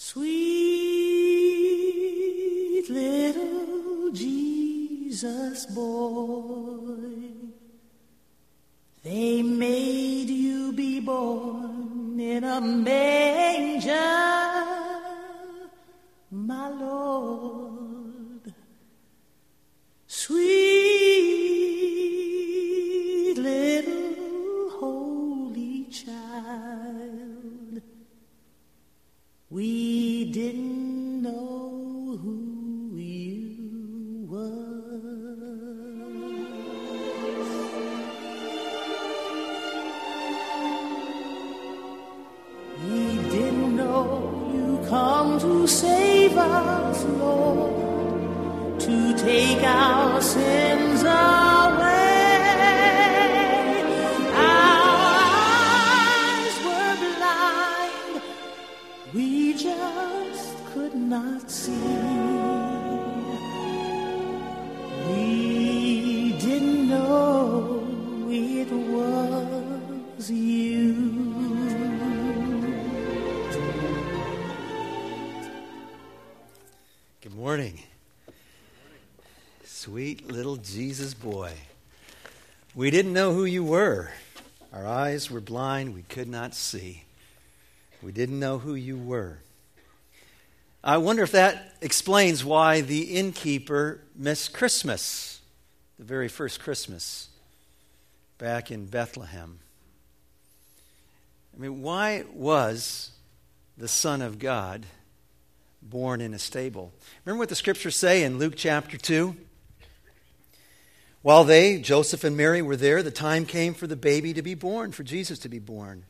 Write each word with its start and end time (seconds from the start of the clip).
Sweet 0.00 0.28
little 2.88 4.12
Jesus 4.12 5.66
boy, 5.66 6.94
they 9.02 9.42
made 9.42 10.30
you 10.30 10.72
be 10.72 11.00
born 11.00 12.20
in 12.20 12.44
a 12.44 12.60
manger, 12.60 13.17
was 70.18 70.30
you. 70.32 70.92
Good 77.20 77.36
morning. 77.36 77.78
Sweet 79.64 80.28
little 80.28 80.56
Jesus 80.56 81.14
boy. 81.14 81.52
We 82.74 82.90
didn't 82.90 83.12
know 83.12 83.32
who 83.32 83.44
you 83.44 83.62
were. 83.62 84.10
Our 84.72 84.84
eyes 84.84 85.30
were 85.30 85.40
blind. 85.40 85.94
We 85.94 86.02
could 86.02 86.28
not 86.28 86.52
see. 86.52 87.04
We 88.02 88.10
didn't 88.10 88.40
know 88.40 88.58
who 88.58 88.74
you 88.74 88.98
were. 88.98 89.38
I 90.82 90.96
wonder 90.96 91.22
if 91.22 91.30
that 91.30 91.76
explains 91.80 92.44
why 92.44 92.80
the 92.80 93.16
innkeeper 93.16 94.00
missed 94.16 94.52
Christmas, 94.52 95.40
the 95.96 96.04
very 96.04 96.26
first 96.26 96.58
Christmas 96.58 97.28
back 98.38 98.72
in 98.72 98.86
Bethlehem. 98.86 99.60
I 101.58 101.62
mean, 101.62 101.82
why 101.82 102.24
was 102.32 103.10
the 103.76 103.88
Son 103.88 104.22
of 104.22 104.38
God 104.38 104.86
born 105.82 106.20
in 106.20 106.32
a 106.32 106.38
stable? 106.38 106.92
Remember 107.24 107.40
what 107.40 107.48
the 107.48 107.56
scriptures 107.56 107.96
say 107.96 108.22
in 108.22 108.38
Luke 108.38 108.54
chapter 108.56 108.96
2? 108.96 109.34
While 111.22 111.42
they, 111.42 111.80
Joseph 111.80 112.22
and 112.22 112.36
Mary, 112.36 112.62
were 112.62 112.76
there, 112.76 113.02
the 113.02 113.10
time 113.10 113.44
came 113.44 113.74
for 113.74 113.88
the 113.88 113.96
baby 113.96 114.32
to 114.34 114.42
be 114.42 114.54
born, 114.54 114.92
for 114.92 115.02
Jesus 115.02 115.40
to 115.40 115.48
be 115.48 115.58
born. 115.58 116.04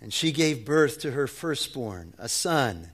And 0.00 0.12
she 0.12 0.30
gave 0.30 0.64
birth 0.64 1.00
to 1.00 1.10
her 1.10 1.26
firstborn, 1.26 2.14
a 2.16 2.28
son. 2.28 2.90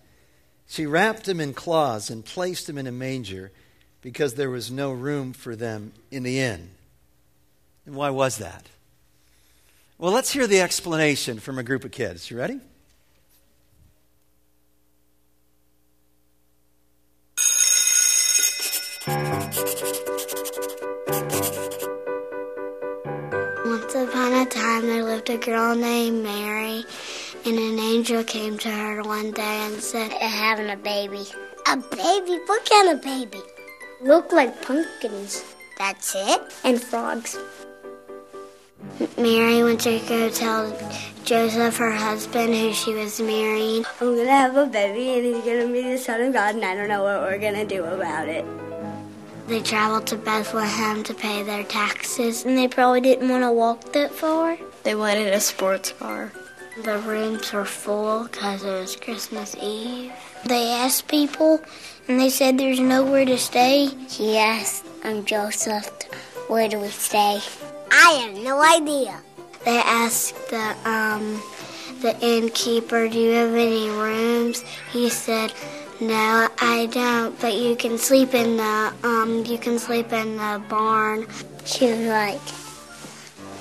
She 0.66 0.86
wrapped 0.86 1.28
him 1.28 1.38
in 1.38 1.53
cloths 1.53 2.08
and 2.08 2.25
placed 2.25 2.66
him 2.66 2.78
in 2.78 2.86
a 2.86 2.92
manger 2.92 3.53
because 4.00 4.34
there 4.34 4.50
was 4.50 4.70
no 4.70 4.91
room 4.91 5.34
for 5.34 5.55
them 5.55 5.92
in 6.10 6.22
the 6.22 6.41
inn. 6.41 6.70
And 7.84 7.94
why 7.94 8.09
was 8.09 8.38
that? 8.38 8.66
Well, 10.00 10.12
let's 10.12 10.31
hear 10.31 10.47
the 10.47 10.60
explanation 10.60 11.41
from 11.41 11.59
a 11.59 11.64
group 11.64 11.84
of 11.84 11.91
kids. 11.91 12.31
You 12.31 12.38
ready? 12.38 12.60
Once 23.66 23.94
upon 23.94 24.34
a 24.34 24.47
time, 24.47 24.86
there 24.86 25.03
lived 25.03 25.31
a 25.31 25.36
girl 25.36 25.75
named 25.75 26.22
Mary, 26.22 26.84
and 27.44 27.59
an 27.59 27.80
angel 27.80 28.22
came 28.22 28.56
to 28.59 28.70
her 28.70 29.03
one 29.03 29.32
day 29.32 29.66
and 29.66 29.82
said, 29.82 30.12
"I'm 30.12 30.30
having 30.30 30.70
a 30.70 30.76
baby." 30.76 31.26
A 31.66 31.76
baby? 31.76 32.38
What 32.47 32.70
kind 32.70 32.91
of 32.91 33.03
baby? 33.03 33.42
Look 34.00 34.30
like 34.30 34.62
pumpkins. 34.62 35.42
That's 35.76 36.15
it? 36.15 36.41
And 36.62 36.80
frogs. 36.80 37.36
Mary 39.16 39.62
went 39.62 39.81
to 39.82 40.00
go 40.09 40.28
tell 40.28 40.76
Joseph, 41.25 41.76
her 41.76 41.92
husband, 41.92 42.54
who 42.54 42.72
she 42.72 42.94
was 42.94 43.20
marrying. 43.20 43.84
I'm 44.00 44.16
gonna 44.16 44.31
have 44.31 44.56
a 44.56 44.66
baby 44.66 45.10
and 45.14 45.25
he's 45.25 45.44
gonna 45.44 45.72
be 45.72 45.82
the 45.82 45.98
son 45.98 46.20
of 46.20 46.32
God, 46.32 46.54
and 46.54 46.64
I 46.64 46.75
don't 46.75 46.88
know 46.88 47.03
what 47.03 47.20
we're 47.20 47.38
gonna 47.38 47.64
do 47.64 47.84
about 47.84 48.28
it. 48.28 48.44
They 49.47 49.60
traveled 49.60 50.06
to 50.09 50.16
Bethlehem 50.16 51.04
to 51.04 51.14
pay 51.14 51.42
their 51.42 51.64
taxes, 51.64 52.44
and 52.44 52.59
they 52.59 52.66
probably 52.66 53.00
didn't 53.00 53.28
want 53.28 53.44
to 53.44 53.53
walk 53.53 53.92
that 53.92 54.12
far. 54.12 54.59
They 54.82 54.94
wanted 54.94 55.32
a 55.32 55.41
sports 55.41 55.92
car. 55.92 56.32
The 56.82 56.98
rooms 56.98 57.53
were 57.53 57.65
full 57.65 58.25
because 58.25 58.65
it 58.65 58.70
was 58.70 58.97
Christmas 58.97 59.56
Eve. 59.60 60.12
They 60.44 60.70
asked 60.70 61.09
people, 61.09 61.60
and 62.09 62.20
they 62.20 62.30
said 62.30 62.59
there's 62.59 62.80
nowhere 62.80 63.25
to 63.25 63.38
stay. 63.38 63.91
She 64.09 64.36
asked, 64.38 64.84
I'm 65.03 65.25
Joseph, 65.25 65.88
where 66.48 66.69
do 66.69 66.78
we 66.78 66.88
stay? 66.88 67.41
I 67.91 68.10
have 68.22 68.37
no 68.43 68.62
idea. 68.62 69.21
They 69.65 69.78
asked 69.78 70.34
the 70.50 70.76
um 70.84 71.43
the 72.00 72.16
innkeeper, 72.21 73.09
do 73.09 73.19
you 73.19 73.32
have 73.32 73.54
any 73.54 73.91
rooms? 73.91 74.65
He 74.93 75.10
said, 75.10 75.53
no, 76.00 76.48
I 76.60 76.87
don't, 76.93 77.38
but 77.41 77.54
you 77.54 77.75
can 77.75 77.98
sleep 77.98 78.34
in 78.34 78.56
the 78.56 78.93
um 79.03 79.44
you 79.44 79.59
can 79.59 79.78
sleep 79.78 80.12
in 80.12 80.37
the 80.37 80.62
barn. 80.69 81.27
She 81.65 81.87
was 81.87 82.00
like, 82.06 82.41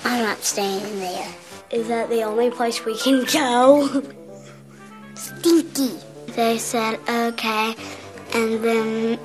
I'm 0.06 0.24
not 0.24 0.44
staying 0.44 1.00
there. 1.00 1.36
Is 1.72 1.88
that 1.90 2.10
the 2.10 2.24
only 2.24 2.50
place 2.50 2.86
we 2.86 2.98
can 2.98 3.26
go? 3.26 4.04
Stinky. 5.16 5.98
They 6.28 6.58
said, 6.60 7.00
okay. 7.10 7.76
And 8.34 8.64
then 8.64 9.20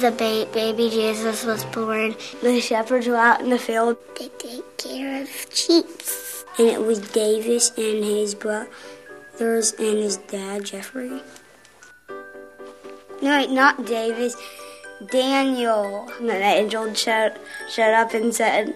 the 0.00 0.10
ba- 0.12 0.48
baby 0.52 0.90
Jesus 0.90 1.44
was 1.44 1.64
born. 1.66 2.14
the 2.42 2.60
shepherds 2.60 3.06
were 3.06 3.16
out 3.16 3.40
in 3.40 3.50
the 3.50 3.58
field, 3.58 3.96
They 4.18 4.28
take 4.38 4.76
care 4.78 5.22
of 5.22 5.28
sheep. 5.52 5.86
and 6.58 6.68
it 6.68 6.80
was 6.82 6.98
Davis 7.00 7.70
and 7.76 8.04
his 8.04 8.34
brothers 8.34 9.72
and 9.78 9.98
his 9.98 10.16
dad, 10.16 10.64
Jeffrey. 10.64 11.22
No, 13.20 13.36
wait, 13.38 13.50
not 13.50 13.84
Davis. 13.84 14.36
Daniel. 15.10 16.08
And 16.18 16.28
then 16.28 16.40
the 16.40 16.46
angel 16.60 16.92
showed, 16.94 17.34
showed 17.68 17.94
up 17.94 18.14
and 18.14 18.34
said 18.34 18.74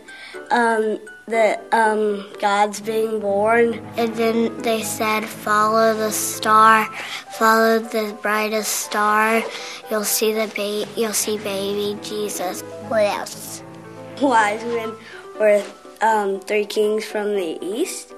um, 0.51 1.01
that 1.33 1.65
um, 1.73 2.25
God's 2.41 2.81
being 2.81 3.19
born. 3.21 3.81
And 3.97 4.15
then 4.15 4.57
they 4.63 4.83
said, 4.83 5.25
follow 5.25 5.95
the 5.95 6.13
star, 6.13 6.87
follow 7.33 7.81
the 7.81 8.17
brightest 8.23 8.73
star. 8.87 9.43
You'll 9.91 10.05
see 10.05 10.33
the 10.33 10.47
ba- 10.55 10.89
you'll 11.01 11.13
see 11.13 11.39
baby 11.39 11.99
Jesus. 12.03 12.63
What 12.89 13.05
else? 13.05 13.63
Wise 14.21 14.63
men 14.65 14.93
were 15.41 15.63
um, 16.01 16.41
three 16.41 16.67
kings 16.67 17.05
from 17.05 17.35
the 17.35 17.59
east. 17.61 18.15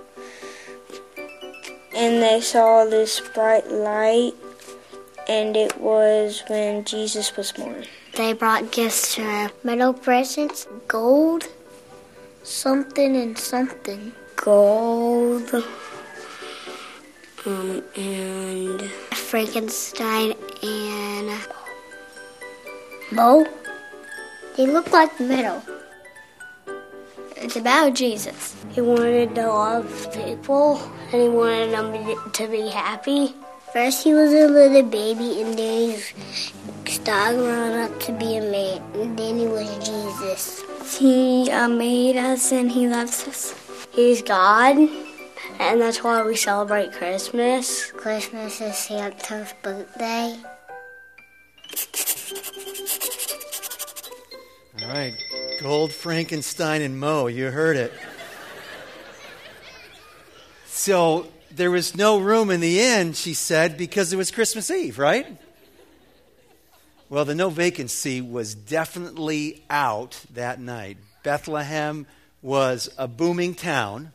and 1.95 2.21
they 2.23 2.41
saw 2.41 2.85
this 2.85 3.21
bright 3.21 3.71
light, 3.71 4.35
and 5.29 5.57
it 5.57 5.79
was 5.79 6.43
when 6.49 6.85
Jesus 6.85 7.37
was 7.37 7.53
born. 7.53 7.85
They 8.17 8.33
brought 8.33 8.73
gifts 8.73 9.15
to 9.15 9.23
him. 9.23 9.51
Metal 9.63 9.93
presents, 9.93 10.67
gold, 10.89 11.47
something 12.45 13.17
and 13.17 13.37
something. 13.37 14.13
Gold. 14.37 15.51
Um, 17.47 17.83
and 17.97 18.81
Frankenstein 19.13 20.35
and 20.63 21.41
Mo. 23.13 23.47
They 24.57 24.67
look 24.67 24.93
like 24.93 25.19
metal. 25.19 25.63
It's 27.37 27.57
about 27.57 27.95
Jesus. 27.95 28.55
he 28.73 28.81
wanted 28.81 29.35
to 29.35 29.47
love 29.47 30.09
people, 30.15 30.81
and 31.13 31.23
he 31.23 31.29
wanted 31.29 31.73
them 31.73 32.33
to 32.33 32.49
be 32.49 32.69
happy. 32.69 33.35
First, 33.73 34.05
he 34.05 34.15
was 34.15 34.33
a 34.33 34.47
little 34.47 34.83
baby, 34.83 35.43
and 35.43 35.59
then 35.59 35.91
he 35.91 36.64
started 36.93 37.39
growing 37.39 37.79
up 37.81 38.01
to 38.01 38.13
be 38.13 38.37
a 38.37 38.41
man, 38.43 38.83
and 38.95 39.19
then 39.19 39.39
he 39.39 39.47
was 39.47 39.69
Jesus. 39.79 40.63
He 40.99 41.51
uh, 41.51 41.69
made 41.69 42.17
us, 42.17 42.53
and 42.53 42.71
he 42.71 42.89
loves 42.89 43.27
us. 43.27 43.55
He's 43.93 44.23
God. 44.23 44.77
and 45.61 45.81
that's 45.81 46.03
why 46.03 46.23
we 46.25 46.37
celebrate 46.37 46.93
Christmas. 46.93 47.91
Christmas 47.93 48.61
is 48.61 48.77
Santa's 48.77 49.55
birthday. 49.63 50.37
All 54.83 54.89
right, 54.89 55.15
Gold, 55.63 55.93
Frankenstein, 55.93 56.83
and 56.83 56.99
Mo, 56.99 57.29
you 57.29 57.51
heard 57.51 57.77
it. 57.77 57.93
So 60.67 61.27
there 61.51 61.71
was 61.71 61.97
no 61.97 62.19
room 62.19 62.51
in 62.51 62.61
the 62.61 62.81
inn, 62.81 63.13
she 63.13 63.33
said, 63.33 63.79
because 63.79 64.13
it 64.13 64.17
was 64.17 64.31
Christmas 64.31 64.71
Eve, 64.71 64.99
right? 64.99 65.27
Well, 67.15 67.25
the 67.25 67.37
no 67.37 67.49
vacancy 67.49 68.21
was 68.21 68.57
definitely 68.57 69.63
out 69.71 70.21
that 70.35 70.61
night. 70.61 70.97
Bethlehem 71.23 72.09
was 72.43 72.93
a 72.99 73.07
booming 73.07 73.55
town, 73.55 74.11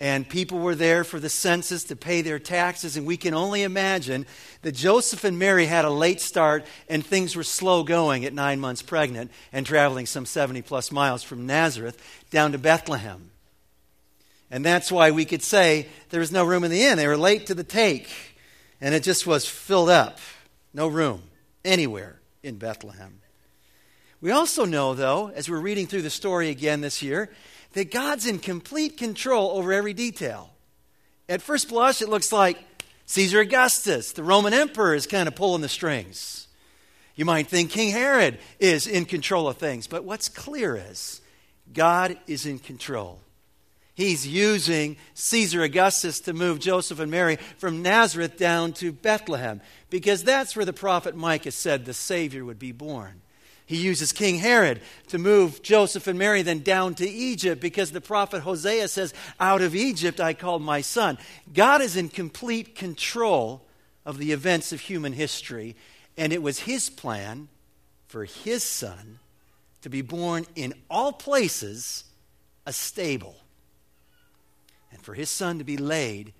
and 0.00 0.26
people 0.26 0.60
were 0.60 0.74
there 0.74 1.04
for 1.04 1.20
the 1.20 1.28
census 1.28 1.84
to 1.84 1.94
pay 1.94 2.22
their 2.22 2.38
taxes. 2.38 2.96
And 2.96 3.06
we 3.06 3.18
can 3.18 3.34
only 3.34 3.64
imagine 3.64 4.24
that 4.62 4.72
Joseph 4.72 5.24
and 5.24 5.38
Mary 5.38 5.66
had 5.66 5.84
a 5.84 5.90
late 5.90 6.22
start, 6.22 6.64
and 6.88 7.04
things 7.04 7.36
were 7.36 7.44
slow 7.44 7.84
going 7.84 8.24
at 8.24 8.32
nine 8.32 8.60
months 8.60 8.80
pregnant 8.80 9.30
and 9.52 9.66
traveling 9.66 10.06
some 10.06 10.24
70 10.24 10.62
plus 10.62 10.90
miles 10.90 11.22
from 11.22 11.44
Nazareth 11.44 12.02
down 12.30 12.52
to 12.52 12.58
Bethlehem. 12.58 13.30
And 14.50 14.64
that's 14.64 14.90
why 14.90 15.10
we 15.10 15.26
could 15.26 15.42
say 15.42 15.86
there 16.08 16.20
was 16.20 16.32
no 16.32 16.46
room 16.46 16.64
in 16.64 16.70
the 16.70 16.82
inn. 16.82 16.96
They 16.96 17.08
were 17.08 17.18
late 17.18 17.48
to 17.48 17.54
the 17.54 17.62
take, 17.62 18.08
and 18.80 18.94
it 18.94 19.02
just 19.02 19.26
was 19.26 19.46
filled 19.46 19.90
up. 19.90 20.18
No 20.72 20.88
room 20.88 21.22
anywhere 21.66 22.20
in 22.42 22.56
Bethlehem. 22.56 23.20
We 24.20 24.30
also 24.30 24.64
know, 24.64 24.94
though, 24.94 25.28
as 25.34 25.50
we're 25.50 25.60
reading 25.60 25.86
through 25.86 26.02
the 26.02 26.10
story 26.10 26.48
again 26.48 26.80
this 26.80 27.02
year, 27.02 27.30
that 27.74 27.90
God's 27.90 28.26
in 28.26 28.38
complete 28.38 28.96
control 28.96 29.50
over 29.50 29.72
every 29.72 29.92
detail. 29.92 30.50
At 31.28 31.42
first 31.42 31.68
blush, 31.68 32.00
it 32.00 32.08
looks 32.08 32.32
like 32.32 32.58
Caesar 33.06 33.40
Augustus, 33.40 34.12
the 34.12 34.22
Roman 34.22 34.54
emperor, 34.54 34.94
is 34.94 35.06
kind 35.06 35.28
of 35.28 35.34
pulling 35.34 35.60
the 35.60 35.68
strings. 35.68 36.48
You 37.14 37.24
might 37.24 37.48
think 37.48 37.70
King 37.70 37.90
Herod 37.90 38.38
is 38.58 38.86
in 38.86 39.04
control 39.04 39.48
of 39.48 39.56
things, 39.56 39.86
but 39.86 40.04
what's 40.04 40.28
clear 40.28 40.76
is 40.76 41.20
God 41.72 42.18
is 42.26 42.46
in 42.46 42.58
control. 42.58 43.20
He's 43.96 44.26
using 44.26 44.98
Caesar 45.14 45.62
Augustus 45.62 46.20
to 46.20 46.34
move 46.34 46.58
Joseph 46.58 47.00
and 47.00 47.10
Mary 47.10 47.36
from 47.56 47.80
Nazareth 47.80 48.36
down 48.36 48.74
to 48.74 48.92
Bethlehem 48.92 49.62
because 49.88 50.22
that's 50.22 50.54
where 50.54 50.66
the 50.66 50.74
prophet 50.74 51.16
Micah 51.16 51.50
said 51.50 51.86
the 51.86 51.94
Savior 51.94 52.44
would 52.44 52.58
be 52.58 52.72
born. 52.72 53.22
He 53.64 53.78
uses 53.78 54.12
King 54.12 54.36
Herod 54.36 54.82
to 55.08 55.16
move 55.16 55.62
Joseph 55.62 56.06
and 56.08 56.18
Mary 56.18 56.42
then 56.42 56.60
down 56.60 56.94
to 56.96 57.08
Egypt 57.08 57.58
because 57.58 57.90
the 57.90 58.02
prophet 58.02 58.42
Hosea 58.42 58.86
says, 58.88 59.14
Out 59.40 59.62
of 59.62 59.74
Egypt 59.74 60.20
I 60.20 60.34
called 60.34 60.60
my 60.60 60.82
son. 60.82 61.16
God 61.54 61.80
is 61.80 61.96
in 61.96 62.10
complete 62.10 62.74
control 62.74 63.62
of 64.04 64.18
the 64.18 64.32
events 64.32 64.72
of 64.72 64.80
human 64.80 65.14
history, 65.14 65.74
and 66.18 66.34
it 66.34 66.42
was 66.42 66.60
his 66.60 66.90
plan 66.90 67.48
for 68.08 68.26
his 68.26 68.62
son 68.62 69.20
to 69.80 69.88
be 69.88 70.02
born 70.02 70.44
in 70.54 70.74
all 70.90 71.14
places 71.14 72.04
a 72.66 72.74
stable 72.74 73.36
and 74.90 75.00
for 75.00 75.14
his 75.14 75.30
son 75.30 75.58
to 75.58 75.64
be 75.64 75.76
laid 75.76 76.32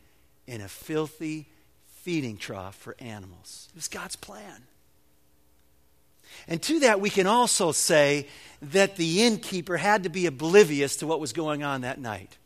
in 0.47 0.61
a 0.61 0.69
filthy 0.69 1.49
feeding 1.87 2.37
trough 2.37 2.77
for 2.77 2.97
animals. 3.01 3.69
It 3.71 3.77
was 3.77 3.89
God's 3.89 4.17
plan. 4.17 4.63
And 6.49 6.63
to 6.63 6.81
that, 6.81 7.01
we 7.01 7.11
can 7.11 7.27
also 7.27 7.73
say 7.73 8.29
that 8.63 8.97
the 8.97 9.25
innkeeper 9.25 9.77
had 9.77 10.03
to 10.05 10.09
be 10.09 10.27
oblivious 10.27 10.97
to 10.97 11.07
what 11.07 11.21
was 11.21 11.33
going 11.33 11.63
on 11.63 11.81
that 11.81 12.01
night. 12.01 12.37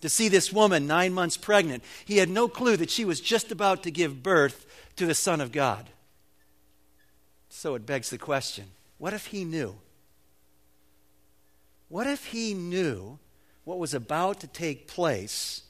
To 0.00 0.08
see 0.08 0.28
this 0.28 0.52
woman, 0.52 0.86
nine 0.86 1.12
months 1.12 1.36
pregnant, 1.36 1.84
he 2.04 2.16
had 2.18 2.28
no 2.28 2.48
clue 2.48 2.76
that 2.76 2.90
she 2.90 3.04
was 3.04 3.20
just 3.20 3.52
about 3.52 3.82
to 3.82 3.90
give 3.90 4.22
birth 4.22 4.66
to 4.96 5.06
the 5.06 5.14
Son 5.14 5.40
of 5.40 5.52
God. 5.52 5.90
So 7.48 7.74
it 7.74 7.86
begs 7.86 8.10
the 8.10 8.18
question 8.18 8.66
what 8.98 9.14
if 9.14 9.26
he 9.26 9.44
knew? 9.44 9.76
What 11.88 12.06
if 12.06 12.26
he 12.26 12.54
knew 12.54 13.18
what 13.70 13.78
was 13.78 13.94
about 13.94 14.40
to 14.40 14.48
take 14.48 14.88
place 14.88 15.62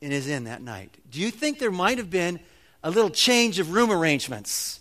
in 0.00 0.10
his 0.10 0.26
inn 0.26 0.42
that 0.42 0.60
night. 0.60 0.98
Do 1.08 1.20
you 1.20 1.30
think 1.30 1.60
there 1.60 1.70
might 1.70 1.98
have 1.98 2.10
been 2.10 2.40
a 2.82 2.90
little 2.90 3.10
change 3.10 3.60
of 3.60 3.70
room 3.70 3.92
arrangements? 3.92 4.80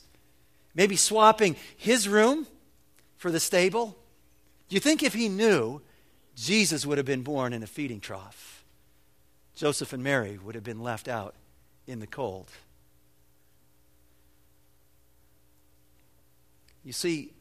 Maybe 0.74 0.96
swapping 0.96 1.56
his 1.78 2.10
room 2.10 2.48
for 3.18 3.30
the 3.30 3.40
stable? 3.40 3.96
Do 4.70 4.76
you 4.76 4.80
think 4.80 5.04
if 5.04 5.14
he 5.14 5.30
knew, 5.30 5.84
Jesus 6.36 6.84
would 6.84 6.98
have 6.98 7.06
been 7.06 7.22
born 7.22 7.54
in 7.54 7.62
a 7.62 7.68
feeding 7.68 8.00
trough? 8.00 8.64
Joseph 9.56 9.94
and 9.94 10.04
Mary 10.04 10.40
would 10.44 10.56
have 10.56 10.64
been 10.64 10.82
left 10.82 11.08
out 11.08 11.36
in 11.86 12.00
the 12.00 12.08
cold. 12.08 12.50
You 16.84 16.92
see, 16.92 17.34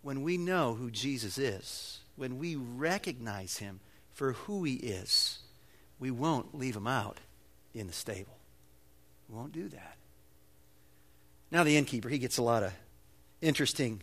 when 0.00 0.22
we 0.22 0.38
know 0.38 0.72
who 0.72 0.90
Jesus 0.90 1.36
is, 1.36 2.00
when 2.16 2.38
we 2.38 2.56
recognize 2.56 3.58
him 3.58 3.80
for 4.16 4.32
who 4.32 4.64
he 4.64 4.76
is, 4.76 5.40
we 5.98 6.10
won't 6.10 6.58
leave 6.58 6.74
him 6.74 6.86
out 6.86 7.18
in 7.74 7.86
the 7.86 7.92
stable. 7.92 8.38
We 9.28 9.36
won't 9.36 9.52
do 9.52 9.68
that. 9.68 9.96
Now, 11.50 11.64
the 11.64 11.76
innkeeper, 11.76 12.08
he 12.08 12.16
gets 12.16 12.38
a 12.38 12.42
lot 12.42 12.62
of 12.62 12.72
interesting 13.42 14.00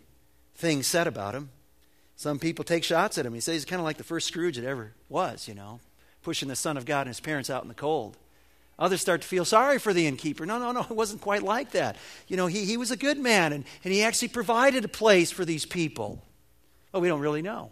things 0.54 0.86
said 0.86 1.07
about 1.07 1.33
him. 1.33 1.50
Some 2.15 2.38
people 2.38 2.63
take 2.63 2.83
shots 2.83 3.18
at 3.18 3.25
him. 3.25 3.33
He 3.33 3.39
says 3.39 3.56
he's 3.56 3.65
kind 3.65 3.80
of 3.80 3.86
like 3.86 3.98
the 3.98 4.04
first 4.04 4.27
Scrooge 4.27 4.60
it 4.60 4.65
ever 4.65 4.94
was, 5.10 5.48
you 5.48 5.56
know, 5.56 5.80
pushing 6.21 6.48
the 6.48 6.56
Son 6.56 6.77
of 6.77 6.86
God 6.86 7.01
and 7.01 7.07
his 7.07 7.19
parents 7.19 7.50
out 7.50 7.63
in 7.63 7.68
the 7.68 7.74
cold. 7.74 8.15
Others 8.77 9.01
start 9.01 9.21
to 9.24 9.27
feel 9.27 9.45
sorry 9.45 9.80
for 9.80 9.94
the 9.94 10.06
innkeeper. 10.06 10.45
No, 10.45 10.60
no, 10.60 10.71
no, 10.71 10.81
it 10.92 10.92
wasn't 10.92 11.21
quite 11.21 11.42
like 11.42 11.71
that. 11.71 11.98
You 12.27 12.38
know, 12.38 12.45
he, 12.45 12.65
he 12.65 12.77
was 12.77 12.92
a 12.92 12.98
good 12.98 13.18
man, 13.18 13.51
and, 13.51 13.65
and 13.83 13.92
he 13.92 14.04
actually 14.04 14.27
provided 14.27 14.86
a 14.86 14.89
place 14.89 15.31
for 15.31 15.44
these 15.44 15.65
people. 15.65 16.24
Well, 16.92 17.01
we 17.01 17.07
don't 17.07 17.19
really 17.19 17.42
know. 17.42 17.71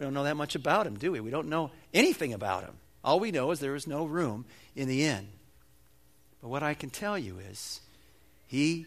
We 0.00 0.04
don't 0.06 0.14
know 0.14 0.24
that 0.24 0.38
much 0.38 0.54
about 0.54 0.86
him, 0.86 0.96
do 0.96 1.12
we? 1.12 1.20
We 1.20 1.30
don't 1.30 1.48
know 1.48 1.70
anything 1.92 2.32
about 2.32 2.62
him. 2.62 2.72
All 3.04 3.20
we 3.20 3.32
know 3.32 3.50
is 3.50 3.60
there 3.60 3.72
was 3.72 3.86
no 3.86 4.06
room 4.06 4.46
in 4.74 4.88
the 4.88 5.04
inn. 5.04 5.28
But 6.40 6.48
what 6.48 6.62
I 6.62 6.72
can 6.72 6.88
tell 6.88 7.18
you 7.18 7.38
is 7.38 7.82
he 8.46 8.86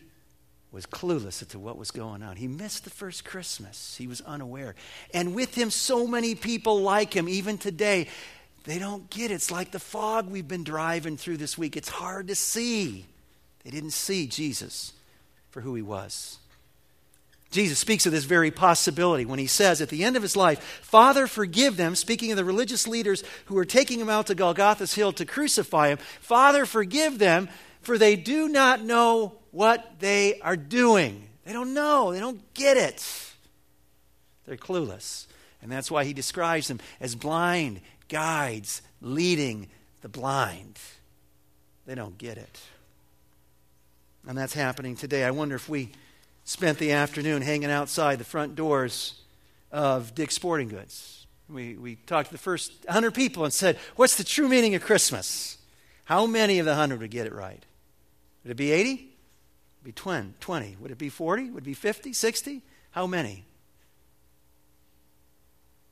was 0.71 0.88
clueless 0.88 1.44
as 1.44 1.50
to 1.50 1.60
what 1.60 1.77
was 1.77 1.92
going 1.92 2.24
on. 2.24 2.38
He 2.38 2.48
missed 2.48 2.83
the 2.83 2.89
first 2.89 3.25
Christmas. 3.25 3.95
He 3.95 4.07
was 4.07 4.21
unaware. 4.21 4.74
And 5.13 5.36
with 5.36 5.54
him, 5.54 5.69
so 5.69 6.07
many 6.07 6.33
people 6.33 6.81
like 6.81 7.15
him, 7.15 7.30
even 7.30 7.60
today, 7.60 8.07
they 8.63 8.80
don't 8.80 9.07
get 9.12 9.30
it. 9.30 9.36
It's 9.36 9.51
like 9.51 9.69
the 9.69 9.77
fog 9.77 10.31
we've 10.31 10.48
been 10.48 10.63
driving 10.63 11.18
through 11.18 11.38
this 11.38 11.60
week. 11.60 11.77
It's 11.77 11.89
hard 11.89 12.30
to 12.30 12.36
see. 12.36 13.06
They 13.63 13.69
didn't 13.69 13.92
see 13.92 14.25
Jesus 14.25 14.94
for 15.51 15.62
who 15.62 15.75
he 15.75 15.83
was. 15.83 16.39
Jesus 17.53 17.77
speaks 17.77 18.05
of 18.05 18.12
this 18.12 18.24
very 18.25 18.51
possibility 18.51 19.25
when 19.25 19.39
he 19.39 19.48
says 19.48 19.79
at 19.79 19.89
the 19.89 20.03
end 20.03 20.15
of 20.15 20.24
his 20.24 20.36
life, 20.36 20.60
Father, 20.81 21.27
forgive 21.27 21.77
them, 21.77 21.95
speaking 21.95 22.31
of 22.31 22.38
the 22.38 22.43
religious 22.43 22.88
leaders 22.88 23.24
who 23.45 23.55
were 23.55 23.63
taking 23.63 24.00
him 24.00 24.10
out 24.10 24.27
to 24.27 24.36
Golgotha's 24.36 24.95
hill 24.95 25.13
to 25.13 25.25
crucify 25.25 25.89
him. 25.89 26.00
Father, 26.19 26.65
forgive 26.65 27.19
them, 27.19 27.48
for 27.81 27.98
they 27.98 28.15
do 28.15 28.50
not 28.50 28.83
know 28.83 29.33
what 29.51 30.00
they 30.00 30.39
are 30.41 30.57
doing. 30.57 31.29
They 31.45 31.53
don't 31.53 31.75
know, 31.75 32.12
they 32.12 32.19
don't 32.19 32.41
get 32.55 32.75
it. 32.75 33.07
They're 34.45 34.57
clueless. 34.57 35.27
And 35.62 35.72
that's 35.72 35.91
why 35.91 36.03
he 36.05 36.13
describes 36.13 36.67
them 36.67 36.79
as 37.00 37.15
blind 37.15 37.81
guides 38.10 38.81
leading 39.00 39.69
the 40.01 40.10
blind. 40.10 40.79
They 41.86 41.95
don't 41.95 42.17
get 42.17 42.38
it. 42.38 42.60
And 44.27 44.38
that's 44.38 44.53
happening 44.53 44.95
today. 44.95 45.24
I 45.24 45.31
wonder 45.31 45.55
if 45.55 45.69
we 45.69 45.91
spent 46.43 46.77
the 46.77 46.91
afternoon 46.91 47.41
hanging 47.41 47.71
outside 47.71 48.19
the 48.19 48.25
front 48.25 48.55
doors 48.55 49.21
of 49.71 50.13
Dick's 50.15 50.35
Sporting 50.35 50.67
Goods. 50.67 51.25
We, 51.50 51.75
we 51.75 51.95
talked 51.95 52.29
to 52.29 52.33
the 52.33 52.39
first 52.39 52.85
100 52.85 53.12
people 53.13 53.43
and 53.43 53.53
said, 53.53 53.77
What's 53.95 54.15
the 54.15 54.23
true 54.23 54.47
meaning 54.47 54.75
of 54.75 54.83
Christmas? 54.83 55.57
How 56.05 56.25
many 56.25 56.59
of 56.59 56.65
the 56.65 56.71
100 56.71 57.00
would 57.00 57.12
get 57.12 57.27
it 57.27 57.33
right? 57.33 57.63
Would 58.43 58.51
it 58.51 58.57
be 58.57 58.71
80? 58.71 58.91
Would 58.91 59.00
it 59.00 59.83
be 59.83 59.91
20? 59.91 60.33
20? 60.39 60.77
Would 60.79 60.91
it 60.91 60.97
be 60.97 61.09
40? 61.09 61.50
Would 61.51 61.63
it 61.63 61.65
be 61.65 61.73
50? 61.73 62.13
60? 62.13 62.62
How 62.91 63.07
many? 63.07 63.45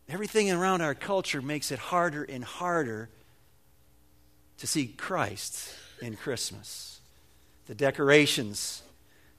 Everything 0.09 0.51
around 0.51 0.81
our 0.81 0.93
culture 0.93 1.41
makes 1.41 1.71
it 1.71 1.79
harder 1.79 2.23
and 2.23 2.43
harder 2.43 3.09
to 4.57 4.67
see 4.67 4.87
Christ 4.87 5.73
in 6.01 6.17
Christmas. 6.17 6.99
The 7.67 7.75
decorations 7.75 8.83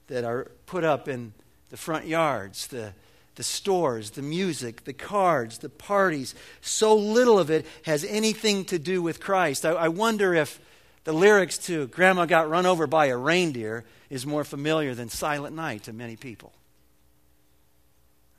that 0.07 0.23
are 0.23 0.51
put 0.65 0.83
up 0.83 1.07
in 1.07 1.33
the 1.69 1.77
front 1.77 2.05
yards, 2.05 2.67
the, 2.67 2.93
the 3.35 3.43
stores, 3.43 4.11
the 4.11 4.21
music, 4.21 4.83
the 4.83 4.93
cards, 4.93 5.57
the 5.59 5.69
parties. 5.69 6.35
So 6.61 6.95
little 6.95 7.39
of 7.39 7.49
it 7.49 7.65
has 7.83 8.03
anything 8.05 8.65
to 8.65 8.77
do 8.77 9.01
with 9.01 9.19
Christ. 9.19 9.65
I, 9.65 9.71
I 9.71 9.87
wonder 9.87 10.33
if 10.33 10.59
the 11.03 11.13
lyrics 11.13 11.57
to 11.59 11.87
Grandma 11.87 12.25
Got 12.25 12.49
Run 12.49 12.65
Over 12.65 12.87
by 12.87 13.07
a 13.07 13.17
Reindeer 13.17 13.85
is 14.09 14.25
more 14.25 14.43
familiar 14.43 14.93
than 14.93 15.09
Silent 15.09 15.55
Night 15.55 15.83
to 15.83 15.93
many 15.93 16.15
people. 16.15 16.53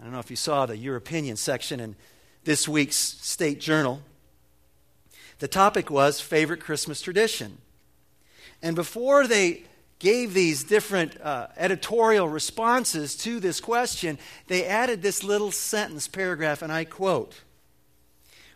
I 0.01 0.05
don't 0.05 0.13
know 0.13 0.19
if 0.19 0.31
you 0.31 0.37
saw 0.37 0.67
the 0.67 0.77
Your 0.77 0.97
Opinion 0.97 1.37
section 1.37 1.81
in 1.81 1.97
this 2.45 2.69
week's 2.69 2.97
State 2.97 3.61
Journal. 3.61 4.03
The 5.39 5.49
topic 5.49 5.91
was 5.91 6.21
favorite 6.21 6.61
Christmas 6.61 7.01
tradition. 7.01 7.59
And 8.63 8.77
before 8.77 9.27
they 9.27 9.65
gave 10.05 10.35
these 10.35 10.65
different 10.65 11.19
uh, 11.23 11.47
editorial 11.57 12.29
responses 12.29 13.17
to 13.17 13.41
this 13.41 13.59
question, 13.59 14.19
they 14.49 14.67
added 14.67 15.01
this 15.01 15.25
little 15.25 15.51
sentence 15.51 16.09
paragraph, 16.09 16.61
and 16.61 16.71
I 16.71 16.85
quote 16.85 17.41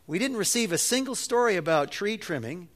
We 0.06 0.18
didn't 0.18 0.36
receive 0.36 0.72
a 0.72 0.78
single 0.78 1.14
story 1.14 1.56
about 1.56 1.90
tree 1.90 2.18
trimming, 2.18 2.68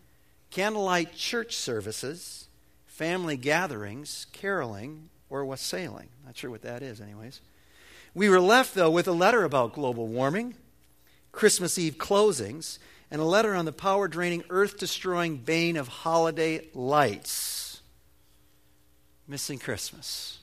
candlelight 0.50 1.14
church 1.14 1.54
services, 1.54 2.48
family 2.86 3.36
gatherings, 3.36 4.26
caroling, 4.32 5.10
or 5.28 5.44
wassailing. 5.44 6.08
Not 6.24 6.38
sure 6.38 6.50
what 6.50 6.62
that 6.62 6.82
is, 6.82 6.98
anyways. 6.98 7.42
We 8.14 8.30
were 8.30 8.40
left, 8.40 8.74
though, 8.74 8.90
with 8.90 9.06
a 9.06 9.12
letter 9.12 9.44
about 9.44 9.74
global 9.74 10.06
warming, 10.06 10.54
Christmas 11.30 11.78
Eve 11.78 11.98
closings, 11.98 12.78
and 13.10 13.20
a 13.20 13.26
letter 13.26 13.54
on 13.54 13.66
the 13.66 13.72
power 13.72 14.08
draining, 14.08 14.44
earth 14.48 14.78
destroying 14.78 15.36
bane 15.36 15.76
of 15.76 15.88
holiday 15.88 16.68
lights. 16.72 17.61
Missing 19.28 19.58
Christmas. 19.58 20.38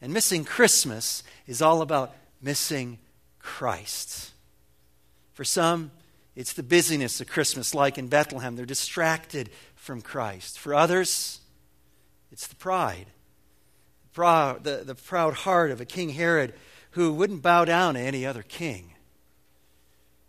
And 0.00 0.12
missing 0.12 0.44
Christmas 0.44 1.22
is 1.46 1.60
all 1.60 1.82
about 1.82 2.14
missing 2.40 2.98
Christ. 3.38 4.32
For 5.32 5.44
some, 5.44 5.90
it's 6.36 6.52
the 6.52 6.62
busyness 6.62 7.20
of 7.20 7.28
Christmas, 7.28 7.74
like 7.74 7.98
in 7.98 8.08
Bethlehem. 8.08 8.54
They're 8.54 8.64
distracted 8.64 9.50
from 9.74 10.00
Christ. 10.00 10.58
For 10.58 10.74
others, 10.74 11.40
it's 12.30 12.46
the 12.46 12.56
pride, 12.56 13.06
proud, 14.12 14.64
the, 14.64 14.82
the 14.84 14.94
proud 14.94 15.34
heart 15.34 15.70
of 15.70 15.80
a 15.80 15.84
King 15.84 16.10
Herod 16.10 16.54
who 16.92 17.12
wouldn't 17.12 17.42
bow 17.42 17.64
down 17.64 17.94
to 17.94 18.00
any 18.00 18.24
other 18.24 18.42
king. 18.42 18.94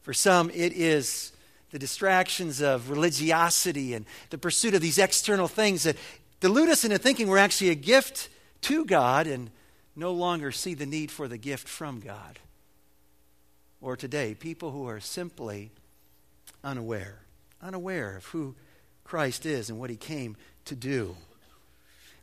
For 0.01 0.13
some, 0.13 0.49
it 0.49 0.73
is 0.73 1.31
the 1.71 1.79
distractions 1.79 2.61
of 2.61 2.89
religiosity 2.89 3.93
and 3.93 4.05
the 4.31 4.37
pursuit 4.37 4.73
of 4.73 4.81
these 4.81 4.97
external 4.97 5.47
things 5.47 5.83
that 5.83 5.97
delude 6.39 6.69
us 6.69 6.83
into 6.83 6.97
thinking 6.97 7.27
we're 7.27 7.37
actually 7.37 7.69
a 7.69 7.75
gift 7.75 8.29
to 8.61 8.85
God 8.85 9.27
and 9.27 9.49
no 9.95 10.11
longer 10.11 10.51
see 10.51 10.73
the 10.73 10.85
need 10.85 11.11
for 11.11 11.27
the 11.27 11.37
gift 11.37 11.67
from 11.67 11.99
God. 11.99 12.39
Or 13.81 13.95
today, 13.95 14.35
people 14.35 14.71
who 14.71 14.87
are 14.87 14.99
simply 14.99 15.71
unaware, 16.63 17.21
unaware 17.61 18.17
of 18.17 18.25
who 18.25 18.55
Christ 19.03 19.45
is 19.45 19.69
and 19.69 19.79
what 19.79 19.89
he 19.89 19.95
came 19.95 20.35
to 20.65 20.75
do 20.75 21.15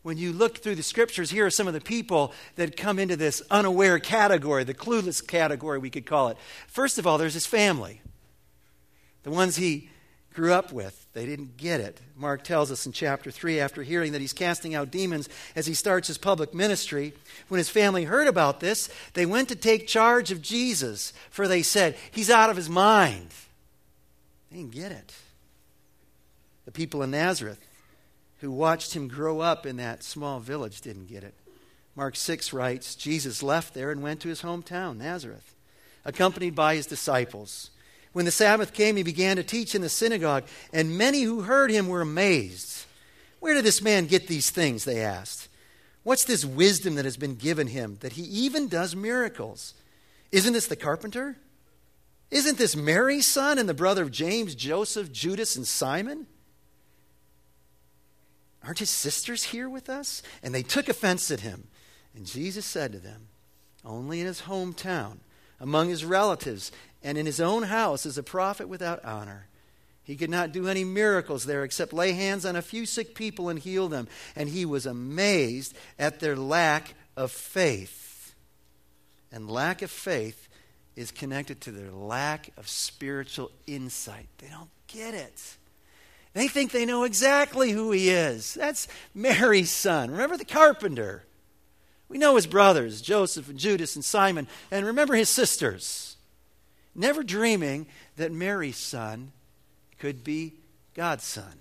when 0.06 0.18
you 0.18 0.32
look 0.32 0.58
through 0.58 0.76
the 0.76 0.84
scriptures, 0.84 1.32
here 1.32 1.46
are 1.46 1.50
some 1.50 1.66
of 1.66 1.74
the 1.74 1.80
people 1.80 2.32
that 2.54 2.76
come 2.76 3.00
into 3.00 3.16
this 3.16 3.42
unaware 3.50 3.98
category, 3.98 4.62
the 4.62 4.72
clueless 4.72 5.20
category, 5.20 5.80
we 5.80 5.90
could 5.90 6.06
call 6.06 6.28
it. 6.28 6.38
First 6.68 6.96
of 6.98 7.08
all, 7.08 7.18
there's 7.18 7.34
his 7.34 7.44
family, 7.44 8.00
the 9.24 9.32
ones 9.32 9.56
he 9.56 9.90
grew 10.36 10.52
up 10.52 10.70
with. 10.70 11.06
They 11.14 11.24
didn't 11.24 11.56
get 11.56 11.80
it. 11.80 12.00
Mark 12.14 12.44
tells 12.44 12.70
us 12.70 12.84
in 12.84 12.92
chapter 12.92 13.30
3, 13.30 13.58
after 13.58 13.82
hearing 13.82 14.12
that 14.12 14.20
he's 14.20 14.34
casting 14.34 14.74
out 14.74 14.90
demons 14.90 15.30
as 15.56 15.66
he 15.66 15.72
starts 15.72 16.08
his 16.08 16.18
public 16.18 16.54
ministry, 16.54 17.14
when 17.48 17.58
his 17.58 17.70
family 17.70 18.04
heard 18.04 18.28
about 18.28 18.60
this, 18.60 18.90
they 19.14 19.24
went 19.24 19.48
to 19.48 19.56
take 19.56 19.86
charge 19.86 20.30
of 20.30 20.42
Jesus, 20.42 21.14
for 21.30 21.48
they 21.48 21.62
said, 21.62 21.96
He's 22.10 22.30
out 22.30 22.50
of 22.50 22.56
his 22.56 22.68
mind. 22.68 23.30
They 24.50 24.58
didn't 24.58 24.72
get 24.72 24.92
it. 24.92 25.14
The 26.66 26.72
people 26.72 27.02
in 27.02 27.10
Nazareth 27.12 27.66
who 28.40 28.50
watched 28.50 28.94
him 28.94 29.08
grow 29.08 29.40
up 29.40 29.64
in 29.64 29.76
that 29.78 30.02
small 30.02 30.38
village 30.38 30.82
didn't 30.82 31.06
get 31.06 31.24
it. 31.24 31.34
Mark 31.94 32.14
6 32.14 32.52
writes 32.52 32.94
Jesus 32.94 33.42
left 33.42 33.72
there 33.72 33.90
and 33.90 34.02
went 34.02 34.20
to 34.20 34.28
his 34.28 34.42
hometown, 34.42 34.98
Nazareth, 34.98 35.54
accompanied 36.04 36.54
by 36.54 36.76
his 36.76 36.86
disciples. 36.86 37.70
When 38.16 38.24
the 38.24 38.30
Sabbath 38.30 38.72
came, 38.72 38.96
he 38.96 39.02
began 39.02 39.36
to 39.36 39.42
teach 39.42 39.74
in 39.74 39.82
the 39.82 39.90
synagogue, 39.90 40.44
and 40.72 40.96
many 40.96 41.24
who 41.24 41.42
heard 41.42 41.70
him 41.70 41.86
were 41.86 42.00
amazed. 42.00 42.86
Where 43.40 43.52
did 43.52 43.66
this 43.66 43.82
man 43.82 44.06
get 44.06 44.26
these 44.26 44.48
things? 44.48 44.86
They 44.86 45.04
asked. 45.04 45.50
What's 46.02 46.24
this 46.24 46.42
wisdom 46.42 46.94
that 46.94 47.04
has 47.04 47.18
been 47.18 47.34
given 47.34 47.66
him 47.66 47.98
that 48.00 48.14
he 48.14 48.22
even 48.22 48.68
does 48.68 48.96
miracles? 48.96 49.74
Isn't 50.32 50.54
this 50.54 50.66
the 50.66 50.76
carpenter? 50.76 51.36
Isn't 52.30 52.56
this 52.56 52.74
Mary's 52.74 53.26
son 53.26 53.58
and 53.58 53.68
the 53.68 53.74
brother 53.74 54.04
of 54.04 54.12
James, 54.12 54.54
Joseph, 54.54 55.12
Judas, 55.12 55.54
and 55.54 55.66
Simon? 55.66 56.26
Aren't 58.64 58.78
his 58.78 58.88
sisters 58.88 59.44
here 59.44 59.68
with 59.68 59.90
us? 59.90 60.22
And 60.42 60.54
they 60.54 60.62
took 60.62 60.88
offense 60.88 61.30
at 61.30 61.40
him. 61.40 61.64
And 62.14 62.24
Jesus 62.24 62.64
said 62.64 62.92
to 62.92 62.98
them, 62.98 63.28
Only 63.84 64.20
in 64.20 64.26
his 64.26 64.40
hometown, 64.40 65.18
among 65.60 65.88
his 65.88 66.04
relatives, 66.04 66.72
and 67.02 67.16
in 67.16 67.26
his 67.26 67.40
own 67.40 67.64
house 67.64 68.06
as 68.06 68.18
a 68.18 68.22
prophet 68.22 68.68
without 68.68 69.04
honor. 69.04 69.46
He 70.06 70.14
could 70.14 70.30
not 70.30 70.52
do 70.52 70.68
any 70.68 70.84
miracles 70.84 71.46
there 71.46 71.64
except 71.64 71.92
lay 71.92 72.12
hands 72.12 72.46
on 72.46 72.54
a 72.54 72.62
few 72.62 72.86
sick 72.86 73.16
people 73.16 73.48
and 73.48 73.58
heal 73.58 73.88
them. 73.88 74.06
And 74.36 74.48
he 74.48 74.64
was 74.64 74.86
amazed 74.86 75.76
at 75.98 76.20
their 76.20 76.36
lack 76.36 76.94
of 77.16 77.32
faith. 77.32 78.34
And 79.32 79.50
lack 79.50 79.82
of 79.82 79.90
faith 79.90 80.48
is 80.94 81.10
connected 81.10 81.60
to 81.62 81.72
their 81.72 81.90
lack 81.90 82.50
of 82.56 82.68
spiritual 82.68 83.50
insight. 83.66 84.28
They 84.38 84.46
don't 84.48 84.70
get 84.86 85.12
it. 85.14 85.56
They 86.34 86.46
think 86.46 86.70
they 86.70 86.86
know 86.86 87.02
exactly 87.02 87.72
who 87.72 87.90
he 87.90 88.10
is. 88.10 88.54
That's 88.54 88.86
Mary's 89.12 89.72
son. 89.72 90.12
Remember 90.12 90.36
the 90.36 90.44
carpenter. 90.44 91.24
We 92.08 92.18
know 92.18 92.36
his 92.36 92.46
brothers, 92.46 93.02
Joseph 93.02 93.48
and 93.48 93.58
Judas 93.58 93.96
and 93.96 94.04
Simon, 94.04 94.46
and 94.70 94.86
remember 94.86 95.14
his 95.14 95.28
sisters. 95.28 96.16
Never 96.94 97.22
dreaming 97.22 97.86
that 98.16 98.32
Mary's 98.32 98.76
son 98.76 99.32
could 99.98 100.22
be 100.24 100.54
God's 100.94 101.24
son. 101.24 101.52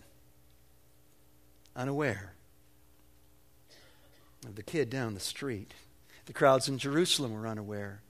Unaware 1.75 2.33
of 4.47 4.55
the 4.55 4.63
kid 4.63 4.89
down 4.89 5.13
the 5.13 5.19
street. 5.19 5.73
The 6.25 6.33
crowds 6.33 6.69
in 6.69 6.77
Jerusalem 6.77 7.33
were 7.33 7.47
unaware. 7.47 8.01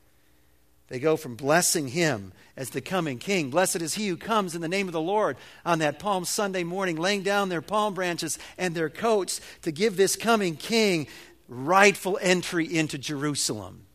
They 0.87 0.99
go 0.99 1.17
from 1.17 1.35
blessing 1.35 1.87
him 1.87 2.31
as 2.55 2.69
the 2.69 2.81
coming 2.81 3.17
king. 3.17 3.49
Blessed 3.49 3.77
is 3.77 3.95
he 3.95 4.07
who 4.07 4.17
comes 4.17 4.53
in 4.53 4.61
the 4.61 4.67
name 4.67 4.87
of 4.87 4.93
the 4.93 5.01
Lord 5.01 5.35
on 5.65 5.79
that 5.79 5.97
Palm 5.97 6.25
Sunday 6.25 6.63
morning, 6.63 6.95
laying 6.95 7.23
down 7.23 7.49
their 7.49 7.61
palm 7.61 7.95
branches 7.95 8.37
and 8.57 8.75
their 8.75 8.89
coats 8.89 9.41
to 9.63 9.71
give 9.71 9.97
this 9.97 10.15
coming 10.15 10.55
king 10.55 11.07
rightful 11.47 12.17
entry 12.21 12.65
into 12.65 12.97
Jerusalem. 12.97 13.85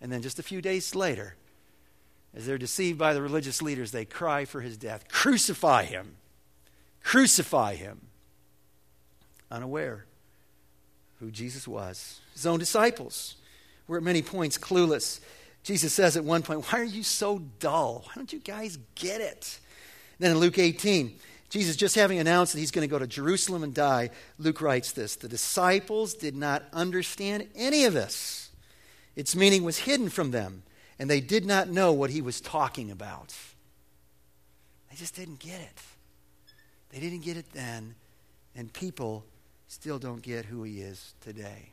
And 0.00 0.10
then 0.10 0.22
just 0.22 0.38
a 0.38 0.42
few 0.42 0.60
days 0.60 0.94
later, 0.94 1.36
as 2.34 2.46
they're 2.46 2.58
deceived 2.58 2.98
by 2.98 3.14
the 3.14 3.22
religious 3.22 3.62
leaders, 3.62 3.92
they 3.92 4.04
cry 4.04 4.44
for 4.44 4.60
his 4.60 4.76
death 4.76 5.08
Crucify 5.08 5.84
him! 5.84 6.16
Crucify 7.02 7.74
him! 7.74 8.08
Unaware 9.50 10.06
who 11.20 11.30
Jesus 11.30 11.68
was. 11.68 12.20
His 12.32 12.46
own 12.46 12.58
disciples 12.58 13.36
were 13.86 13.98
at 13.98 14.02
many 14.02 14.22
points 14.22 14.58
clueless 14.58 15.20
Jesus 15.62 15.92
says 15.92 16.16
at 16.16 16.24
one 16.24 16.42
point, 16.42 16.64
Why 16.70 16.80
are 16.80 16.84
you 16.84 17.02
so 17.02 17.38
dull? 17.60 18.02
Why 18.06 18.12
don't 18.16 18.32
you 18.32 18.40
guys 18.40 18.78
get 18.94 19.20
it? 19.20 19.60
Then 20.18 20.32
in 20.32 20.38
Luke 20.38 20.58
18, 20.58 21.16
Jesus 21.52 21.76
just 21.76 21.96
having 21.96 22.18
announced 22.18 22.54
that 22.54 22.60
he's 22.60 22.70
going 22.70 22.88
to 22.88 22.90
go 22.90 22.98
to 22.98 23.06
Jerusalem 23.06 23.62
and 23.62 23.74
die, 23.74 24.08
Luke 24.38 24.62
writes 24.62 24.92
this 24.92 25.16
The 25.16 25.28
disciples 25.28 26.14
did 26.14 26.34
not 26.34 26.62
understand 26.72 27.46
any 27.54 27.84
of 27.84 27.92
this. 27.92 28.50
Its 29.16 29.36
meaning 29.36 29.62
was 29.62 29.80
hidden 29.80 30.08
from 30.08 30.30
them, 30.30 30.62
and 30.98 31.10
they 31.10 31.20
did 31.20 31.44
not 31.44 31.68
know 31.68 31.92
what 31.92 32.08
he 32.08 32.22
was 32.22 32.40
talking 32.40 32.90
about. 32.90 33.34
They 34.88 34.96
just 34.96 35.14
didn't 35.14 35.40
get 35.40 35.60
it. 35.60 35.82
They 36.88 37.00
didn't 37.00 37.20
get 37.20 37.36
it 37.36 37.52
then, 37.52 37.96
and 38.56 38.72
people 38.72 39.22
still 39.68 39.98
don't 39.98 40.22
get 40.22 40.46
who 40.46 40.62
he 40.62 40.80
is 40.80 41.12
today. 41.20 41.72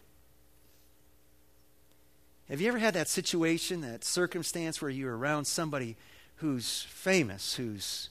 Have 2.49 2.59
you 2.59 2.67
ever 2.67 2.79
had 2.79 2.95
that 2.95 3.07
situation, 3.07 3.79
that 3.79 4.03
circumstance 4.03 4.81
where 4.81 4.91
you're 4.91 5.15
around 5.15 5.45
somebody 5.45 5.95
who's 6.35 6.81
famous, 6.81 7.55
who's 7.55 8.09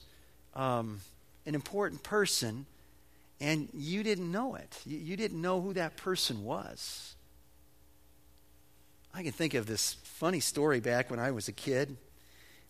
um, 0.55 1.01
an 1.45 1.55
important 1.55 2.03
person, 2.03 2.65
and 3.39 3.69
you 3.73 4.03
didn't 4.03 4.31
know 4.31 4.55
it? 4.55 4.81
You, 4.85 4.97
you 4.97 5.17
didn't 5.17 5.41
know 5.41 5.61
who 5.61 5.73
that 5.73 5.97
person 5.97 6.43
was. 6.43 7.15
I 9.13 9.23
can 9.23 9.31
think 9.31 9.53
of 9.53 9.65
this 9.65 9.95
funny 10.03 10.39
story 10.39 10.79
back 10.79 11.09
when 11.09 11.19
I 11.19 11.31
was 11.31 11.47
a 11.47 11.53
kid. 11.53 11.97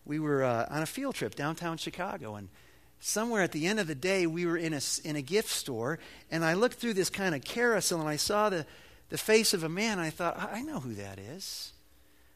We 0.05 0.19
were 0.19 0.43
uh, 0.43 0.67
on 0.69 0.81
a 0.81 0.85
field 0.85 1.15
trip 1.15 1.35
downtown 1.35 1.77
Chicago, 1.77 2.35
and 2.35 2.49
somewhere 2.99 3.41
at 3.41 3.51
the 3.51 3.67
end 3.67 3.79
of 3.79 3.87
the 3.87 3.95
day, 3.95 4.25
we 4.25 4.45
were 4.45 4.57
in 4.57 4.73
a, 4.73 4.81
in 5.03 5.15
a 5.15 5.21
gift 5.21 5.49
store, 5.49 5.99
and 6.31 6.45
I 6.45 6.53
looked 6.53 6.75
through 6.75 6.93
this 6.93 7.09
kind 7.09 7.35
of 7.35 7.43
carousel, 7.43 7.99
and 7.99 8.09
I 8.09 8.15
saw 8.15 8.49
the 8.49 8.65
the 9.09 9.17
face 9.17 9.53
of 9.53 9.63
a 9.63 9.69
man, 9.69 9.99
I 9.99 10.11
thought, 10.11 10.37
I 10.51 10.61
know 10.61 10.79
who 10.79 10.93
that 10.95 11.19
is. 11.19 11.73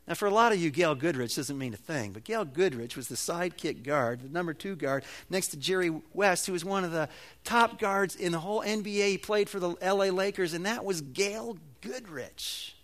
Now, 0.07 0.15
for 0.15 0.27
a 0.27 0.31
lot 0.31 0.51
of 0.51 0.59
you, 0.59 0.69
Gail 0.69 0.95
Goodrich 0.95 1.35
doesn't 1.35 1.57
mean 1.57 1.73
a 1.73 1.77
thing, 1.77 2.11
but 2.11 2.25
Gail 2.25 2.43
Goodrich 2.43 2.97
was 2.97 3.07
the 3.07 3.15
sidekick 3.15 3.83
guard, 3.83 4.21
the 4.21 4.29
number 4.29 4.53
two 4.53 4.75
guard, 4.75 5.05
next 5.29 5.49
to 5.49 5.57
Jerry 5.57 5.93
West, 6.13 6.45
who 6.45 6.51
was 6.51 6.65
one 6.65 6.83
of 6.83 6.91
the 6.91 7.07
top 7.45 7.79
guards 7.79 8.17
in 8.17 8.33
the 8.33 8.39
whole 8.39 8.61
NBA. 8.61 9.07
He 9.07 9.17
played 9.17 9.47
for 9.47 9.61
the 9.61 9.69
LA 9.81 10.07
Lakers, 10.07 10.53
and 10.53 10.65
that 10.65 10.83
was 10.83 10.99
Gail 10.99 11.57
Goodrich, 11.79 12.75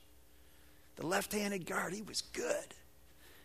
the 0.96 1.06
left 1.06 1.34
handed 1.34 1.66
guard. 1.66 1.94
He 1.94 2.02
was 2.02 2.22
good. 2.22 2.74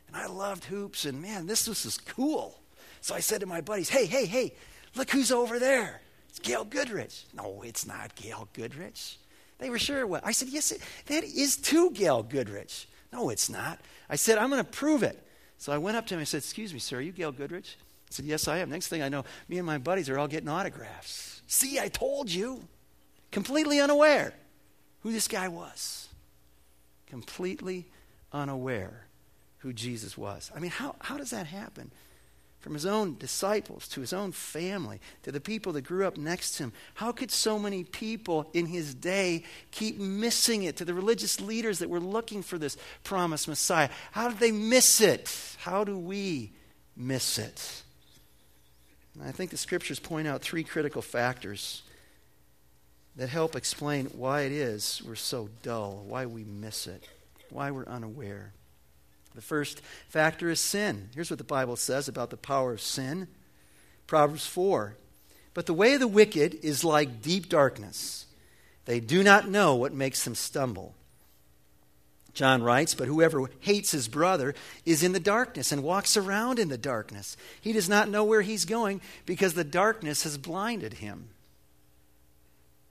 And 0.07 0.17
I 0.17 0.27
loved 0.27 0.65
hoops, 0.67 1.05
and 1.05 1.21
man, 1.21 1.47
this 1.47 1.67
was 1.67 1.83
just 1.83 2.07
cool. 2.07 2.61
So 3.01 3.15
I 3.15 3.21
said 3.21 3.41
to 3.41 3.47
my 3.47 3.61
buddies, 3.61 3.89
hey, 3.89 4.07
hey, 4.07 4.27
hey, 4.27 4.55
look 4.95 5.11
who's 5.11 5.33
over 5.33 5.59
there. 5.59 6.01
It's 6.29 6.39
Gail 6.39 6.65
Goodrich. 6.65 7.25
No, 7.35 7.63
it's 7.65 7.87
not 7.87 8.15
Gail 8.15 8.49
Goodrich. 8.53 9.19
They 9.59 9.69
were 9.69 9.81
sure 9.81 10.01
it 10.01 10.09
was. 10.09 10.21
I 10.25 10.31
said, 10.31 10.49
yes, 10.49 10.71
it, 10.71 10.81
that 11.07 11.25
is 11.25 11.57
too 11.57 11.91
Gail 11.91 12.23
Goodrich. 12.23 12.87
No, 13.15 13.29
it's 13.29 13.49
not. 13.49 13.79
I 14.11 14.17
said, 14.17 14.39
I'm 14.39 14.51
going 14.51 14.63
to 14.65 14.71
prove 14.71 15.05
it. 15.05 15.25
So 15.57 15.73
I 15.73 15.79
went 15.79 15.97
up 15.97 16.07
to 16.09 16.15
him 16.15 16.19
and 16.19 16.27
said, 16.27 16.39
excuse 16.39 16.75
me, 16.75 16.81
sir, 16.81 16.99
are 16.99 17.01
you 17.01 17.13
Gail 17.13 17.31
Goodrich? 17.31 17.79
I 17.79 18.11
said, 18.11 18.25
yes, 18.25 18.49
I 18.49 18.59
am. 18.59 18.71
Next 18.71 18.89
thing 18.89 19.03
I 19.03 19.09
know, 19.09 19.25
me 19.49 19.59
and 19.59 19.67
my 19.67 19.79
buddies 19.79 20.11
are 20.11 20.19
all 20.19 20.27
getting 20.27 20.49
autographs. 20.49 21.43
See, 21.47 21.79
I 21.79 21.89
told 21.89 22.31
you. 22.31 22.65
Completely 23.31 23.81
unaware 23.81 24.33
who 25.01 25.13
this 25.13 25.29
guy 25.29 25.49
was. 25.49 26.09
Completely 27.07 27.87
unaware 28.33 29.07
who 29.59 29.73
Jesus 29.73 30.19
was. 30.19 30.51
I 30.55 30.61
mean, 30.61 30.71
how, 30.71 30.97
how 31.01 31.17
does 31.17 31.31
that 31.31 31.47
happen? 31.47 31.91
From 32.65 32.73
his 32.73 32.87
own 32.87 33.19
disciples 33.19 33.87
to 33.89 34.01
his 34.01 34.15
own 34.15 34.33
family 34.33 34.99
to 35.25 35.31
the 35.31 35.39
people 35.39 35.75
that 35.75 35.83
grew 35.83 36.07
up 36.07 36.17
next 36.17 36.53
to 36.53 36.63
him. 36.63 36.73
How 36.95 37.13
could 37.13 37.31
so 37.31 37.59
many 37.59 37.85
people 37.85 38.49
in 38.55 38.65
his 38.65 38.95
day 38.95 39.45
keep 39.71 39.99
missing 39.99 40.63
it 40.63 40.79
to 40.79 40.87
the 40.87 40.95
religious 40.95 41.43
leaders 41.43 41.81
that 41.81 41.91
were 41.91 42.01
looking 42.01 42.43
for 42.43 42.57
this 42.57 42.79
promised 43.03 43.49
Messiah? 43.49 43.91
How 44.13 44.31
did 44.31 44.39
they 44.39 44.51
miss 44.51 45.03
it? 45.03 45.31
How 45.59 45.85
do 45.85 45.99
we 45.99 46.53
miss 46.97 47.37
it? 47.37 47.83
And 49.13 49.29
I 49.29 49.31
think 49.31 49.51
the 49.51 49.59
scriptures 49.59 50.01
point 50.01 50.27
out 50.27 50.41
three 50.41 50.65
critical 50.65 51.03
factors 51.03 51.83
that 53.17 53.29
help 53.29 53.57
explain 53.57 54.07
why 54.07 54.41
it 54.41 54.53
is 54.53 55.03
we're 55.07 55.17
so 55.17 55.51
dull, 55.63 56.03
why 56.09 56.25
we 56.25 56.45
miss 56.45 56.87
it, 56.87 57.07
why 57.51 57.71
we're 57.71 57.85
unaware. 57.85 58.55
The 59.35 59.43
first 59.43 59.81
factor 60.09 60.49
is 60.49 60.61
sin. 60.61 61.09
Here's 61.15 61.31
what 61.31 61.39
the 61.39 61.45
Bible 61.45 61.77
says 61.77 62.09
about 62.09 62.31
the 62.31 62.37
power 62.37 62.73
of 62.73 62.81
sin 62.81 63.29
Proverbs 64.07 64.47
4. 64.47 64.97
But 65.55 65.67
the 65.67 65.75
way 65.75 65.95
of 65.95 66.01
the 66.01 66.09
wicked 66.09 66.59
is 66.63 66.85
like 66.85 67.23
deep 67.23 67.49
darkness. 67.49 68.27
They 68.87 69.01
do 69.01 69.23
not 69.23 69.49
know 69.49 69.77
what 69.77 69.93
makes 69.93 70.25
them 70.25 70.35
stumble. 70.35 70.95
John 72.35 72.63
writes, 72.63 72.95
But 72.95 73.07
whoever 73.07 73.49
hates 73.61 73.93
his 73.93 74.09
brother 74.09 74.55
is 74.85 75.03
in 75.03 75.13
the 75.13 75.21
darkness 75.21 75.71
and 75.71 75.83
walks 75.83 76.17
around 76.17 76.59
in 76.59 76.69
the 76.69 76.77
darkness. 76.77 77.37
He 77.61 77.73
does 77.73 77.89
not 77.89 78.09
know 78.09 78.25
where 78.25 78.43
he's 78.43 78.65
going 78.65 79.01
because 79.25 79.55
the 79.55 79.65
darkness 79.65 80.25
has 80.25 80.37
blinded 80.37 80.95
him. 80.95 81.29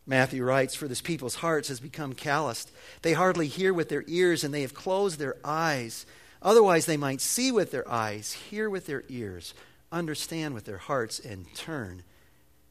Matthew 0.06 0.44
writes, 0.44 0.76
For 0.76 0.88
this 0.88 1.02
people's 1.02 1.36
hearts 1.36 1.68
has 1.68 1.80
become 1.80 2.14
calloused. 2.14 2.72
They 3.02 3.14
hardly 3.14 3.48
hear 3.48 3.74
with 3.74 3.90
their 3.90 4.04
ears, 4.08 4.44
and 4.44 4.54
they 4.54 4.62
have 4.62 4.74
closed 4.74 5.20
their 5.20 5.36
eyes. 5.44 6.06
Otherwise, 6.44 6.86
they 6.86 6.98
might 6.98 7.22
see 7.22 7.52
with 7.52 7.72
their 7.72 7.90
eyes, 7.90 8.34
hear 8.34 8.70
with 8.70 8.86
their 8.86 9.04
ears, 9.08 9.54
understand 9.92 10.54
with 10.54 10.66
their 10.66 10.78
hearts, 10.78 11.20
and 11.20 11.52
turn. 11.56 12.04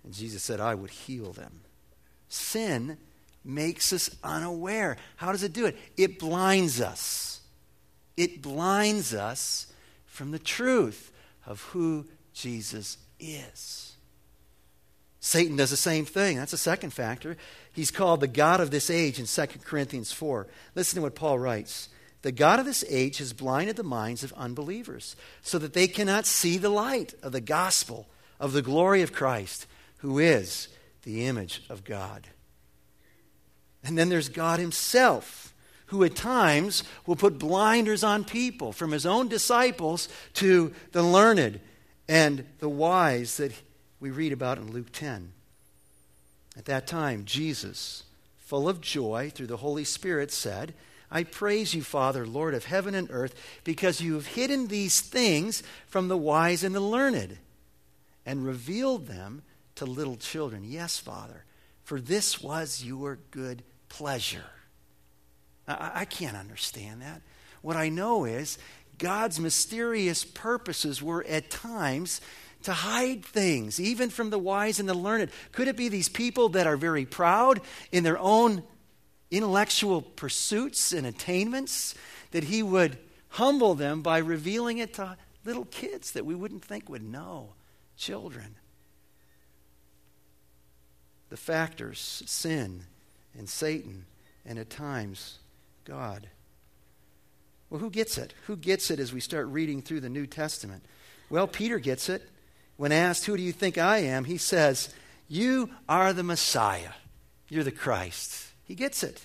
And 0.05 0.13
Jesus 0.13 0.43
said, 0.43 0.61
I 0.61 0.75
would 0.75 0.91
heal 0.91 1.33
them. 1.33 1.63
Sin 2.29 2.99
makes 3.45 3.93
us 3.93 4.15
unaware. 4.23 4.99
How 5.17 5.33
does 5.33 5.43
it 5.43 5.55
do 5.55 5.67
it? 5.67 5.77
It 5.97 6.19
blinds 6.19 6.81
us. 6.81 7.41
It 8.17 8.43
blinds 8.43 9.15
us 9.15 9.73
from 10.05 10.31
the 10.31 10.39
truth 10.39 11.11
of 11.47 11.63
who 11.63 12.07
Jesus 12.35 12.99
is. 13.19 13.97
Satan 15.21 15.57
does 15.57 15.71
the 15.71 15.77
same 15.77 16.05
thing. 16.05 16.37
That's 16.37 16.53
a 16.53 16.59
second 16.59 16.91
factor. 16.91 17.37
He's 17.73 17.91
called 17.91 18.21
the 18.21 18.27
God 18.27 18.61
of 18.61 18.71
this 18.71 18.91
age 18.91 19.19
in 19.19 19.27
2 19.27 19.59
Corinthians 19.65 20.13
4. 20.13 20.47
Listen 20.75 20.97
to 20.97 21.03
what 21.03 21.15
Paul 21.15 21.39
writes. 21.39 21.89
The 22.23 22.33
God 22.33 22.61
of 22.61 22.67
this 22.67 22.85
age 22.89 23.19
has 23.19 23.33
blinded 23.33 23.77
the 23.77 23.83
minds 23.83 24.23
of 24.23 24.33
unbelievers 24.35 25.17
so 25.43 25.59
that 25.59 25.73
they 25.73 25.89
cannot 25.89 26.25
see 26.25 26.57
the 26.57 26.69
light 26.69 27.15
of 27.23 27.33
the 27.33 27.41
gospel 27.41 28.07
of 28.39 28.53
the 28.53 28.63
glory 28.63 29.03
of 29.03 29.13
Christ, 29.13 29.67
who 29.99 30.19
is 30.19 30.69
the 31.03 31.27
image 31.27 31.63
of 31.69 31.85
God. 31.85 32.29
And 33.85 33.99
then 33.99 34.09
there's 34.09 34.29
God 34.29 34.61
Himself, 34.61 35.53
who 35.87 36.05
at 36.05 36.15
times 36.15 36.85
will 37.07 37.17
put 37.17 37.39
blinders 37.39 38.05
on 38.05 38.25
people, 38.25 38.73
from 38.73 38.93
His 38.93 39.05
own 39.05 39.29
disciples 39.29 40.09
to 40.35 40.73
the 40.93 41.03
learned 41.03 41.61
and 42.09 42.45
the 42.61 42.69
wise 42.69 43.37
that 43.37 43.53
we 43.99 44.11
read 44.11 44.33
about 44.33 44.59
in 44.59 44.73
Luke 44.73 44.93
10. 44.93 45.33
At 46.57 46.67
that 46.67 46.87
time, 46.87 47.25
Jesus, 47.25 48.05
full 48.39 48.69
of 48.69 48.81
joy 48.81 49.31
through 49.35 49.47
the 49.47 49.57
Holy 49.59 49.85
Spirit, 49.85 50.31
said, 50.31 50.75
I 51.15 51.25
praise 51.25 51.75
you, 51.75 51.83
Father, 51.83 52.27
Lord 52.27 52.55
of 52.55 52.65
heaven 52.65 52.95
and 52.95 53.09
earth, 53.11 53.35
because 53.65 54.01
you 54.01 54.15
have 54.15 54.29
hidden 54.29 54.69
these 54.69 55.03
things 55.03 55.63
from 55.87 56.09
the 56.09 56.17
wise 56.17 56.65
and 56.65 56.75
the 56.75 56.81
learned 56.81 57.37
and 58.25 58.47
revealed 58.47 59.07
them 59.07 59.43
to 59.75 59.85
little 59.85 60.17
children. 60.17 60.65
Yes, 60.65 60.99
Father, 60.99 61.45
for 61.85 62.01
this 62.01 62.43
was 62.43 62.83
your 62.83 63.19
good 63.31 63.63
pleasure. 63.91 64.47
I, 65.69 65.91
I 65.95 66.05
can't 66.07 66.37
understand 66.37 67.03
that. 67.03 67.21
What 67.61 67.77
I 67.77 67.91
know 67.91 68.25
is 68.25 68.57
God's 68.97 69.39
mysterious 69.39 70.25
purposes 70.25 71.03
were 71.03 71.25
at 71.29 71.51
times 71.51 72.23
to 72.63 72.73
hide 72.73 73.25
things, 73.25 73.79
even 73.79 74.09
from 74.09 74.31
the 74.31 74.39
wise 74.39 74.81
and 74.81 74.89
the 74.89 74.95
learned? 74.95 75.31
Could 75.51 75.69
it 75.69 75.77
be 75.77 75.89
these 75.89 76.09
people 76.09 76.49
that 76.51 76.67
are 76.67 76.77
very 76.77 77.05
proud 77.05 77.61
in 77.91 78.03
their 78.03 78.19
own 78.19 78.63
intellectual 79.33 80.03
pursuits 80.03 80.93
and 80.93 81.07
attainments, 81.07 81.97
that 82.31 82.45
He 82.45 82.63
would 82.63 82.99
humble 83.31 83.75
them 83.75 84.03
by 84.03 84.19
revealing 84.19 84.79
it 84.79 84.95
to 84.95 85.17
little 85.45 85.65
kids 85.65 86.13
that 86.13 86.25
we 86.25 86.35
wouldn't 86.35 86.65
think 86.65 86.89
would 86.89 87.03
know, 87.03 87.55
children? 87.97 88.55
The 91.31 91.37
factors 91.37 92.23
sin 92.27 92.85
and 93.37 93.49
Satan, 93.49 94.05
and 94.45 94.59
at 94.59 94.69
times 94.71 95.39
God. 95.85 96.29
Well, 97.71 97.81
who 97.81 97.89
gets 97.89 98.19
it? 98.19 98.35
Who 98.47 98.57
gets 98.57 98.91
it 98.91 99.01
as 99.01 99.15
we 99.15 99.21
start 99.21 99.47
reading 99.47 99.81
through 99.81 100.01
the 100.01 100.11
New 100.11 100.27
Testament? 100.27 100.85
Well, 101.31 101.47
Peter 101.47 101.79
gets 101.79 102.11
it. 102.11 102.29
When 102.77 102.93
asked, 102.93 103.25
Who 103.25 103.37
do 103.37 103.43
you 103.43 103.53
think 103.53 103.79
I 103.79 103.99
am? 103.99 104.25
he 104.25 104.37
says, 104.37 104.95
You 105.27 105.71
are 105.89 106.13
the 106.13 106.23
Messiah. 106.23 106.93
You're 107.49 107.65
the 107.65 107.71
Christ. 107.71 108.52
He 108.73 108.77
gets 108.77 109.03
it. 109.03 109.21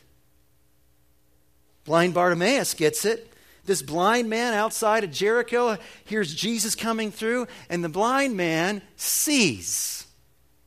Blind 1.85 2.13
Bartimaeus 2.13 2.73
gets 2.73 3.05
it. 3.05 3.31
This 3.63 3.81
blind 3.81 4.29
man 4.29 4.53
outside 4.53 5.05
of 5.05 5.11
Jericho 5.11 5.77
hears 6.03 6.35
Jesus 6.35 6.75
coming 6.75 7.11
through, 7.11 7.47
and 7.69 7.81
the 7.81 7.87
blind 7.87 8.35
man 8.35 8.81
sees 8.97 10.05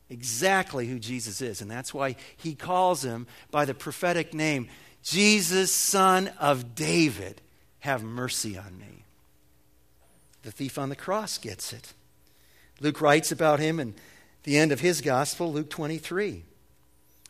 exactly 0.09 0.87
who 0.87 0.97
Jesus 0.97 1.41
is. 1.43 1.61
And 1.61 1.69
that's 1.69 1.93
why 1.93 2.15
he 2.35 2.55
calls 2.55 3.05
him 3.05 3.27
by 3.51 3.65
the 3.65 3.75
prophetic 3.75 4.33
name 4.33 4.67
Jesus, 5.03 5.71
son 5.71 6.31
of 6.39 6.73
David, 6.73 7.39
have 7.81 8.01
mercy 8.01 8.57
on 8.57 8.79
me. 8.79 9.03
The 10.41 10.51
thief 10.51 10.79
on 10.79 10.89
the 10.89 10.95
cross 10.95 11.37
gets 11.37 11.71
it. 11.71 11.93
Luke 12.79 12.99
writes 12.99 13.31
about 13.31 13.59
him 13.59 13.79
in 13.79 13.93
the 14.41 14.57
end 14.57 14.71
of 14.71 14.79
his 14.79 15.01
gospel, 15.01 15.53
Luke 15.53 15.69
23. 15.69 16.45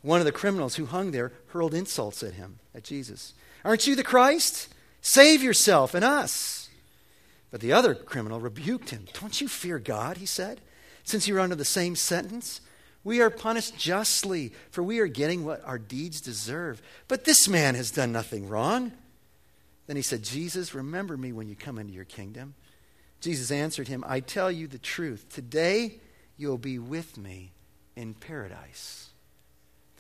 One 0.02 0.20
of 0.20 0.26
the 0.26 0.32
criminals 0.32 0.76
who 0.76 0.86
hung 0.86 1.12
there 1.12 1.32
hurled 1.48 1.74
insults 1.74 2.24
at 2.24 2.34
him, 2.34 2.60
at 2.74 2.84
Jesus. 2.84 3.34
Aren't 3.64 3.86
you 3.88 3.96
the 3.96 4.04
Christ? 4.04 4.74
Save 5.02 5.44
yourself 5.44 5.94
and 5.94 6.04
us. 6.04 6.70
But 7.52 7.62
the 7.62 7.74
other 7.74 7.94
criminal 7.94 8.40
rebuked 8.40 8.90
him. 8.90 9.08
Don't 9.20 9.40
you 9.42 9.48
fear 9.48 9.78
God, 9.78 10.18
he 10.18 10.26
said, 10.26 10.62
since 11.04 11.28
you're 11.28 11.40
under 11.40 11.56
the 11.56 11.66
same 11.66 11.96
sentence? 11.96 12.62
We 13.04 13.22
are 13.22 13.30
punished 13.30 13.78
justly, 13.78 14.54
for 14.70 14.84
we 14.84 15.00
are 15.00 15.08
getting 15.08 15.44
what 15.44 15.64
our 15.66 15.80
deeds 15.80 16.22
deserve. 16.22 16.82
But 17.08 17.26
this 17.26 17.48
man 17.48 17.76
has 17.76 17.92
done 17.92 18.12
nothing 18.12 18.48
wrong. 18.48 18.92
Then 19.88 19.96
he 19.96 20.02
said, 20.02 20.24
Jesus, 20.24 20.74
remember 20.74 21.18
me 21.18 21.32
when 21.34 21.48
you 21.48 21.56
come 21.56 21.78
into 21.78 21.94
your 21.94 22.06
kingdom. 22.06 22.54
Jesus 23.20 23.52
answered 23.52 23.88
him, 23.88 24.04
I 24.08 24.20
tell 24.20 24.52
you 24.52 24.68
the 24.68 24.78
truth. 24.78 25.28
Today 25.30 26.00
you'll 26.38 26.58
be 26.58 26.80
with 26.80 27.18
me 27.18 27.52
in 27.96 28.14
paradise. 28.14 29.11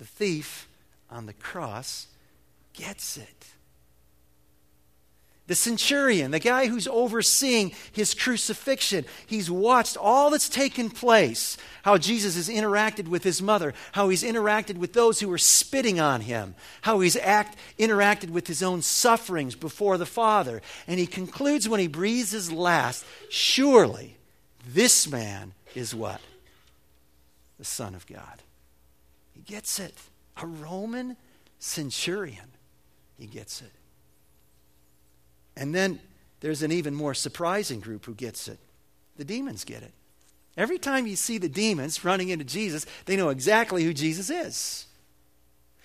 The 0.01 0.07
thief 0.07 0.67
on 1.11 1.27
the 1.27 1.33
cross 1.33 2.07
gets 2.73 3.17
it. 3.17 3.45
The 5.45 5.53
centurion, 5.53 6.31
the 6.31 6.39
guy 6.39 6.65
who's 6.65 6.87
overseeing 6.87 7.71
his 7.91 8.15
crucifixion, 8.15 9.05
he's 9.27 9.51
watched 9.51 9.97
all 9.97 10.31
that's 10.31 10.49
taken 10.49 10.89
place 10.89 11.55
how 11.83 11.99
Jesus 11.99 12.35
has 12.35 12.49
interacted 12.49 13.09
with 13.09 13.23
his 13.23 13.43
mother, 13.43 13.75
how 13.91 14.09
he's 14.09 14.23
interacted 14.23 14.77
with 14.77 14.93
those 14.93 15.19
who 15.19 15.29
were 15.29 15.37
spitting 15.37 15.99
on 15.99 16.21
him, 16.21 16.55
how 16.81 17.01
he's 17.01 17.15
act, 17.17 17.55
interacted 17.77 18.31
with 18.31 18.47
his 18.47 18.63
own 18.63 18.81
sufferings 18.81 19.53
before 19.53 19.99
the 19.99 20.07
Father. 20.07 20.63
And 20.87 20.99
he 20.99 21.05
concludes 21.05 21.69
when 21.69 21.79
he 21.79 21.85
breathes 21.85 22.31
his 22.31 22.51
last 22.51 23.05
surely 23.29 24.17
this 24.67 25.07
man 25.07 25.53
is 25.75 25.93
what? 25.93 26.21
The 27.59 27.65
Son 27.65 27.93
of 27.93 28.07
God. 28.07 28.41
Gets 29.45 29.79
it. 29.79 29.95
A 30.37 30.45
Roman 30.45 31.17
centurion. 31.59 32.51
He 33.17 33.27
gets 33.27 33.61
it. 33.61 33.71
And 35.55 35.75
then 35.75 35.99
there's 36.39 36.63
an 36.63 36.71
even 36.71 36.95
more 36.95 37.13
surprising 37.13 37.79
group 37.79 38.05
who 38.05 38.15
gets 38.15 38.47
it. 38.47 38.59
The 39.17 39.25
demons 39.25 39.63
get 39.63 39.83
it. 39.83 39.93
Every 40.57 40.79
time 40.79 41.07
you 41.07 41.15
see 41.15 41.37
the 41.37 41.49
demons 41.49 42.03
running 42.03 42.29
into 42.29 42.43
Jesus, 42.43 42.85
they 43.05 43.15
know 43.15 43.29
exactly 43.29 43.83
who 43.83 43.93
Jesus 43.93 44.29
is. 44.29 44.87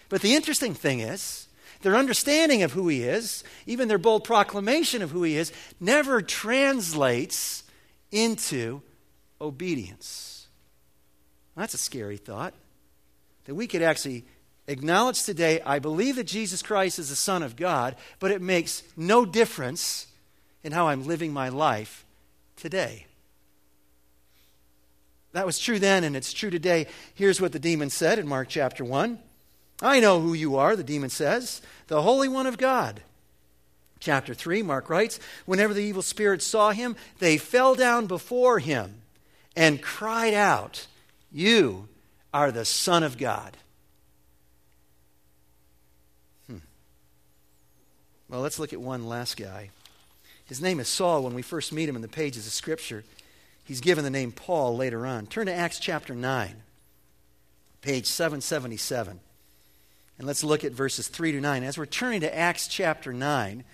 But 0.09 0.23
the 0.23 0.35
interesting 0.35 0.75
thing 0.75 1.01
is, 1.01 1.49
their 1.83 1.97
understanding 1.97 2.62
of 2.62 2.73
who 2.73 2.88
he 2.88 3.03
is, 3.03 3.45
even 3.66 3.88
their 3.88 3.99
bold 3.99 4.25
proclamation 4.25 5.03
of 5.03 5.11
who 5.11 5.23
he 5.23 5.37
is, 5.37 5.53
never 5.79 6.23
translates 6.23 7.64
into 8.11 8.83
obedience. 9.40 10.49
That's 11.57 11.75
a 11.75 11.79
scary 11.79 12.16
thought. 12.16 12.55
That 13.46 13.54
we 13.54 13.66
could 13.66 13.82
actually 13.82 14.24
acknowledge 14.66 15.22
today, 15.22 15.61
I 15.64 15.78
believe 15.78 16.16
that 16.16 16.24
Jesus 16.24 16.62
Christ 16.62 16.98
is 16.98 17.09
the 17.09 17.16
Son 17.16 17.42
of 17.42 17.56
God, 17.56 17.96
but 18.18 18.30
it 18.30 18.42
makes 18.42 18.82
no 18.96 19.24
difference 19.24 20.06
in 20.62 20.72
how 20.72 20.88
I'm 20.88 21.06
living 21.06 21.32
my 21.32 21.48
life 21.48 22.04
today. 22.56 23.06
That 25.32 25.46
was 25.46 25.59
true 25.59 25.78
then, 25.78 26.02
and 26.02 26.16
it's 26.16 26.32
true 26.32 26.50
today. 26.50 26.87
Here's 27.14 27.40
what 27.40 27.52
the 27.52 27.59
demon 27.59 27.90
said 27.90 28.18
in 28.18 28.26
Mark 28.26 28.48
chapter 28.48 28.85
1. 28.85 29.18
I 29.82 30.00
know 30.00 30.20
who 30.20 30.32
you 30.32 30.56
are, 30.56 30.74
the 30.74 30.82
demon 30.82 31.11
says, 31.11 31.61
the 31.88 32.02
Holy 32.02 32.28
One 32.28 32.46
of 32.46 32.59
God. 32.59 33.02
Chapter 34.00 34.35
3, 34.35 34.62
Mark 34.62 34.88
writes, 34.88 35.20
Whenever 35.44 35.74
the 35.74 35.82
evil 35.82 36.02
spirits 36.02 36.46
saw 36.46 36.70
him, 36.70 36.96
they 37.18 37.37
fell 37.37 37.74
down 37.74 38.06
before 38.06 38.59
him 38.59 39.02
and 39.54 39.82
cried 39.82 40.35
out, 40.35 40.87
You 41.30 41.88
are 42.37 42.53
the 42.53 42.66
Son 42.66 43.03
of 43.03 43.16
God. 43.16 43.57
Hmm. 46.46 46.59
Well, 48.29 48.42
let's 48.42 48.59
look 48.59 48.75
at 48.75 48.81
one 48.81 49.09
last 49.09 49.38
guy. 49.38 49.70
His 50.44 50.61
name 50.61 50.79
is 50.79 50.87
Saul 50.87 51.22
when 51.22 51.33
we 51.33 51.40
first 51.40 51.72
meet 51.72 51.88
him 51.88 51.96
in 51.96 52.03
the 52.03 52.09
pages 52.09 52.46
of 52.46 52.53
Scripture. 52.53 53.05
He's 53.64 53.81
given 53.81 54.05
the 54.05 54.11
name 54.11 54.33
Paul 54.33 54.77
later 54.77 55.07
on. 55.07 55.27
Turn 55.27 55.46
to 55.46 55.55
Acts 55.55 55.79
chapter 55.79 56.14
9, 56.14 56.57
page 57.81 58.05
777. 58.05 59.18
And 60.18 60.27
let's 60.27 60.44
look 60.44 60.62
at 60.62 60.72
verses 60.72 61.09
3 61.09 61.33
to 61.33 61.40
9. 61.40 61.62
As 61.62 61.79
we're 61.79 61.87
turning 61.87 62.20
to 62.20 62.37
Acts 62.38 62.68
chapter 62.68 63.14
9, 63.14 63.64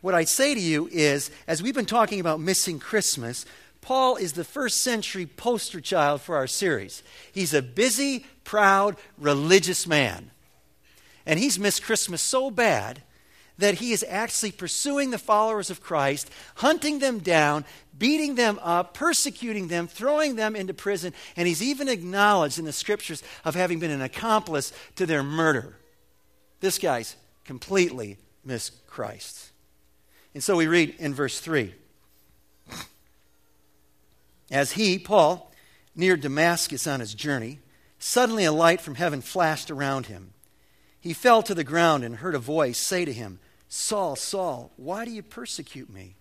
what 0.00 0.14
I'd 0.14 0.28
say 0.28 0.54
to 0.54 0.60
you 0.60 0.88
is, 0.92 1.32
as 1.48 1.60
we've 1.60 1.74
been 1.74 1.86
talking 1.86 2.20
about 2.20 2.38
missing 2.38 2.78
Christmas, 2.78 3.46
Paul 3.82 4.16
is 4.16 4.32
the 4.32 4.44
first 4.44 4.80
century 4.80 5.26
poster 5.26 5.80
child 5.80 6.22
for 6.22 6.36
our 6.36 6.46
series. 6.46 7.02
He's 7.32 7.52
a 7.52 7.60
busy, 7.60 8.24
proud, 8.44 8.96
religious 9.18 9.86
man. 9.86 10.30
And 11.26 11.38
he's 11.38 11.58
missed 11.58 11.82
Christmas 11.82 12.22
so 12.22 12.50
bad 12.50 13.02
that 13.58 13.74
he 13.74 13.92
is 13.92 14.04
actually 14.08 14.52
pursuing 14.52 15.10
the 15.10 15.18
followers 15.18 15.68
of 15.68 15.82
Christ, 15.82 16.30
hunting 16.56 17.00
them 17.00 17.18
down, 17.18 17.64
beating 17.96 18.36
them 18.36 18.58
up, 18.62 18.94
persecuting 18.94 19.68
them, 19.68 19.86
throwing 19.86 20.36
them 20.36 20.56
into 20.56 20.72
prison, 20.72 21.12
and 21.36 21.46
he's 21.46 21.62
even 21.62 21.88
acknowledged 21.88 22.58
in 22.58 22.64
the 22.64 22.72
scriptures 22.72 23.22
of 23.44 23.54
having 23.54 23.78
been 23.78 23.90
an 23.90 24.00
accomplice 24.00 24.72
to 24.96 25.06
their 25.06 25.22
murder. 25.22 25.76
This 26.60 26.78
guy's 26.78 27.16
completely 27.44 28.16
missed 28.44 28.86
Christ. 28.86 29.50
And 30.34 30.42
so 30.42 30.56
we 30.56 30.66
read 30.66 30.94
in 30.98 31.14
verse 31.14 31.38
3 31.40 31.74
As 34.52 34.72
he, 34.72 34.98
Paul, 34.98 35.50
neared 35.96 36.20
Damascus 36.20 36.86
on 36.86 37.00
his 37.00 37.14
journey, 37.14 37.60
suddenly 37.98 38.44
a 38.44 38.52
light 38.52 38.82
from 38.82 38.96
heaven 38.96 39.22
flashed 39.22 39.70
around 39.70 40.06
him. 40.06 40.34
He 41.00 41.14
fell 41.14 41.42
to 41.42 41.54
the 41.54 41.64
ground 41.64 42.04
and 42.04 42.16
heard 42.16 42.34
a 42.34 42.38
voice 42.38 42.78
say 42.78 43.06
to 43.06 43.12
him, 43.12 43.40
Saul, 43.68 44.14
Saul, 44.14 44.70
why 44.76 45.06
do 45.06 45.10
you 45.10 45.22
persecute 45.22 45.88
me? 45.88 46.16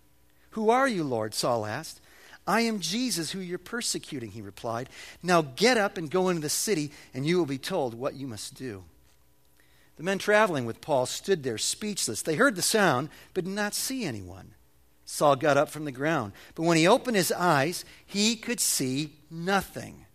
Who 0.51 0.69
are 0.69 0.87
you, 0.87 1.03
Lord? 1.03 1.33
Saul 1.33 1.65
asked. 1.65 1.99
I 2.47 2.61
am 2.61 2.79
Jesus 2.79 3.31
who 3.31 3.39
you're 3.39 3.59
persecuting, 3.59 4.31
he 4.31 4.41
replied. 4.41 4.89
Now 5.21 5.41
get 5.41 5.77
up 5.77 5.97
and 5.97 6.09
go 6.09 6.29
into 6.29 6.41
the 6.41 6.49
city, 6.49 6.91
and 7.13 7.25
you 7.25 7.37
will 7.37 7.45
be 7.45 7.57
told 7.57 7.93
what 7.93 8.15
you 8.15 8.27
must 8.27 8.55
do. 8.55 8.85
The 9.97 10.03
men 10.03 10.17
traveling 10.17 10.65
with 10.65 10.81
Paul 10.81 11.05
stood 11.05 11.43
there 11.43 11.57
speechless. 11.57 12.21
They 12.21 12.35
heard 12.35 12.55
the 12.55 12.61
sound, 12.61 13.09
but 13.33 13.43
did 13.43 13.53
not 13.53 13.75
see 13.75 14.05
anyone. 14.05 14.53
Saul 15.11 15.35
got 15.35 15.57
up 15.57 15.67
from 15.67 15.83
the 15.83 15.91
ground, 15.91 16.31
but 16.55 16.63
when 16.63 16.77
he 16.77 16.87
opened 16.87 17.17
his 17.17 17.33
eyes, 17.33 17.83
he 18.05 18.37
could 18.37 18.61
see 18.61 19.11
nothing. 19.29 20.05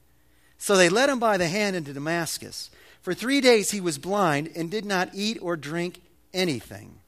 So 0.56 0.74
they 0.74 0.88
led 0.88 1.10
him 1.10 1.18
by 1.18 1.36
the 1.36 1.48
hand 1.48 1.76
into 1.76 1.92
Damascus. 1.92 2.70
For 3.02 3.12
three 3.12 3.42
days 3.42 3.72
he 3.72 3.80
was 3.80 3.98
blind 3.98 4.50
and 4.56 4.70
did 4.70 4.86
not 4.86 5.10
eat 5.12 5.36
or 5.42 5.54
drink 5.54 6.00
anything. 6.32 6.98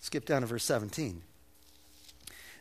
Skip 0.00 0.26
down 0.26 0.40
to 0.40 0.48
verse 0.48 0.64
17. 0.64 1.22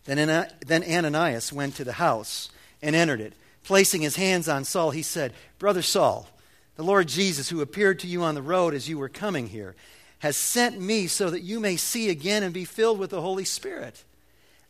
Then, 0.05 0.47
then 0.63 0.83
Ananias 0.83 1.51
went 1.51 1.75
to 1.77 1.83
the 1.83 1.93
house 1.93 2.49
and 2.83 2.95
entered 2.95 3.19
it. 3.19 3.33
Placing 3.63 4.03
his 4.03 4.15
hands 4.15 4.47
on 4.47 4.63
Saul, 4.63 4.91
he 4.91 5.01
said, 5.01 5.33
Brother 5.57 5.81
Saul, 5.81 6.29
the 6.75 6.83
Lord 6.83 7.07
Jesus, 7.07 7.49
who 7.49 7.62
appeared 7.62 7.97
to 7.99 8.07
you 8.07 8.21
on 8.21 8.36
the 8.36 8.43
road 8.43 8.75
as 8.75 8.88
you 8.88 8.99
were 8.99 9.10
coming 9.10 9.47
here, 9.47 9.75
has 10.19 10.36
sent 10.36 10.80
me 10.80 11.08
so 11.08 11.30
that 11.30 11.41
you 11.41 11.60
may 11.60 11.77
see 11.77 12.10
again 12.10 12.43
and 12.43 12.53
be 12.53 12.65
filled 12.65 12.99
with 12.99 13.12
the 13.12 13.21
Holy 13.21 13.45
Spirit. 13.45 14.03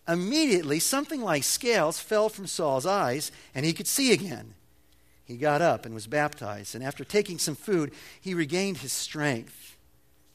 Immediately, 0.07 0.79
something 0.79 1.21
like 1.21 1.43
scales 1.43 1.99
fell 1.99 2.29
from 2.29 2.47
Saul's 2.47 2.85
eyes, 2.85 3.31
and 3.53 3.65
he 3.65 3.73
could 3.73 3.87
see 3.87 4.11
again. 4.11 4.53
He 5.25 5.35
got 5.35 5.61
up 5.61 5.85
and 5.85 5.93
was 5.93 6.07
baptized, 6.07 6.75
and 6.75 6.83
after 6.83 7.03
taking 7.03 7.37
some 7.37 7.55
food, 7.55 7.91
he 8.21 8.33
regained 8.33 8.77
his 8.77 8.93
strength. 8.93 9.75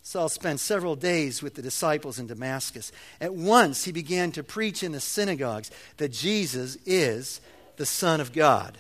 Saul 0.02 0.28
spent 0.28 0.60
several 0.60 0.96
days 0.96 1.42
with 1.42 1.54
the 1.54 1.62
disciples 1.62 2.18
in 2.18 2.26
Damascus. 2.26 2.92
At 3.20 3.34
once, 3.34 3.84
he 3.84 3.92
began 3.92 4.32
to 4.32 4.42
preach 4.42 4.82
in 4.82 4.92
the 4.92 5.00
synagogues 5.00 5.70
that 5.96 6.12
Jesus 6.12 6.76
is 6.84 7.40
the 7.76 7.86
Son 7.86 8.20
of 8.20 8.32
God. 8.32 8.76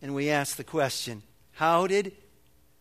And 0.00 0.14
we 0.14 0.30
ask 0.30 0.56
the 0.56 0.64
question 0.64 1.22
how 1.52 1.88
did 1.88 2.12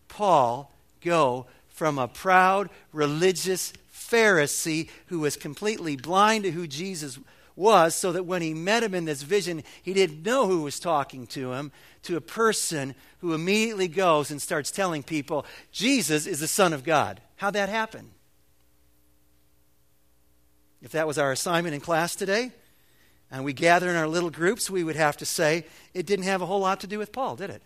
Paul 0.08 0.72
go 1.02 1.48
from 1.78 2.00
a 2.00 2.08
proud 2.08 2.72
religious 2.92 3.72
Pharisee 3.94 4.90
who 5.06 5.20
was 5.20 5.38
completely 5.38 5.96
blind 5.96 6.44
to 6.44 6.52
who 6.52 6.66
Jesus 6.66 7.20
was, 7.56 7.94
so 7.94 8.12
that 8.14 8.26
when 8.26 8.42
he 8.42 8.56
met 8.56 8.82
him 8.82 8.96
in 8.96 9.06
this 9.06 9.22
vision, 9.22 9.64
he 9.84 9.94
didn't 9.94 10.24
know 10.24 10.48
who 10.48 10.64
was 10.64 10.80
talking 10.80 11.28
to 11.28 11.54
him, 11.54 11.72
to 12.02 12.18
a 12.18 12.22
person 12.22 12.96
who 13.20 13.36
immediately 13.36 13.88
goes 13.88 14.32
and 14.32 14.42
starts 14.42 14.72
telling 14.72 15.04
people, 15.04 15.46
Jesus 15.72 16.26
is 16.26 16.40
the 16.40 16.48
Son 16.48 16.74
of 16.74 16.84
God? 16.84 17.22
How'd 17.36 17.54
that 17.54 17.70
happen? 17.70 18.10
If 20.82 20.94
that 20.94 21.06
was 21.06 21.20
our 21.20 21.32
assignment 21.32 21.76
in 21.76 21.82
class 21.82 22.16
today, 22.16 22.52
and 23.30 23.46
we 23.46 23.54
gather 23.54 23.88
in 23.88 23.96
our 23.96 24.08
little 24.08 24.32
groups, 24.32 24.68
we 24.68 24.84
would 24.84 24.96
have 24.96 25.18
to 25.18 25.26
say 25.26 25.66
it 25.94 26.08
didn't 26.08 26.26
have 26.26 26.42
a 26.42 26.48
whole 26.48 26.62
lot 26.62 26.80
to 26.80 26.88
do 26.88 26.98
with 26.98 27.12
Paul, 27.12 27.36
did 27.36 27.52
it? 27.52 27.62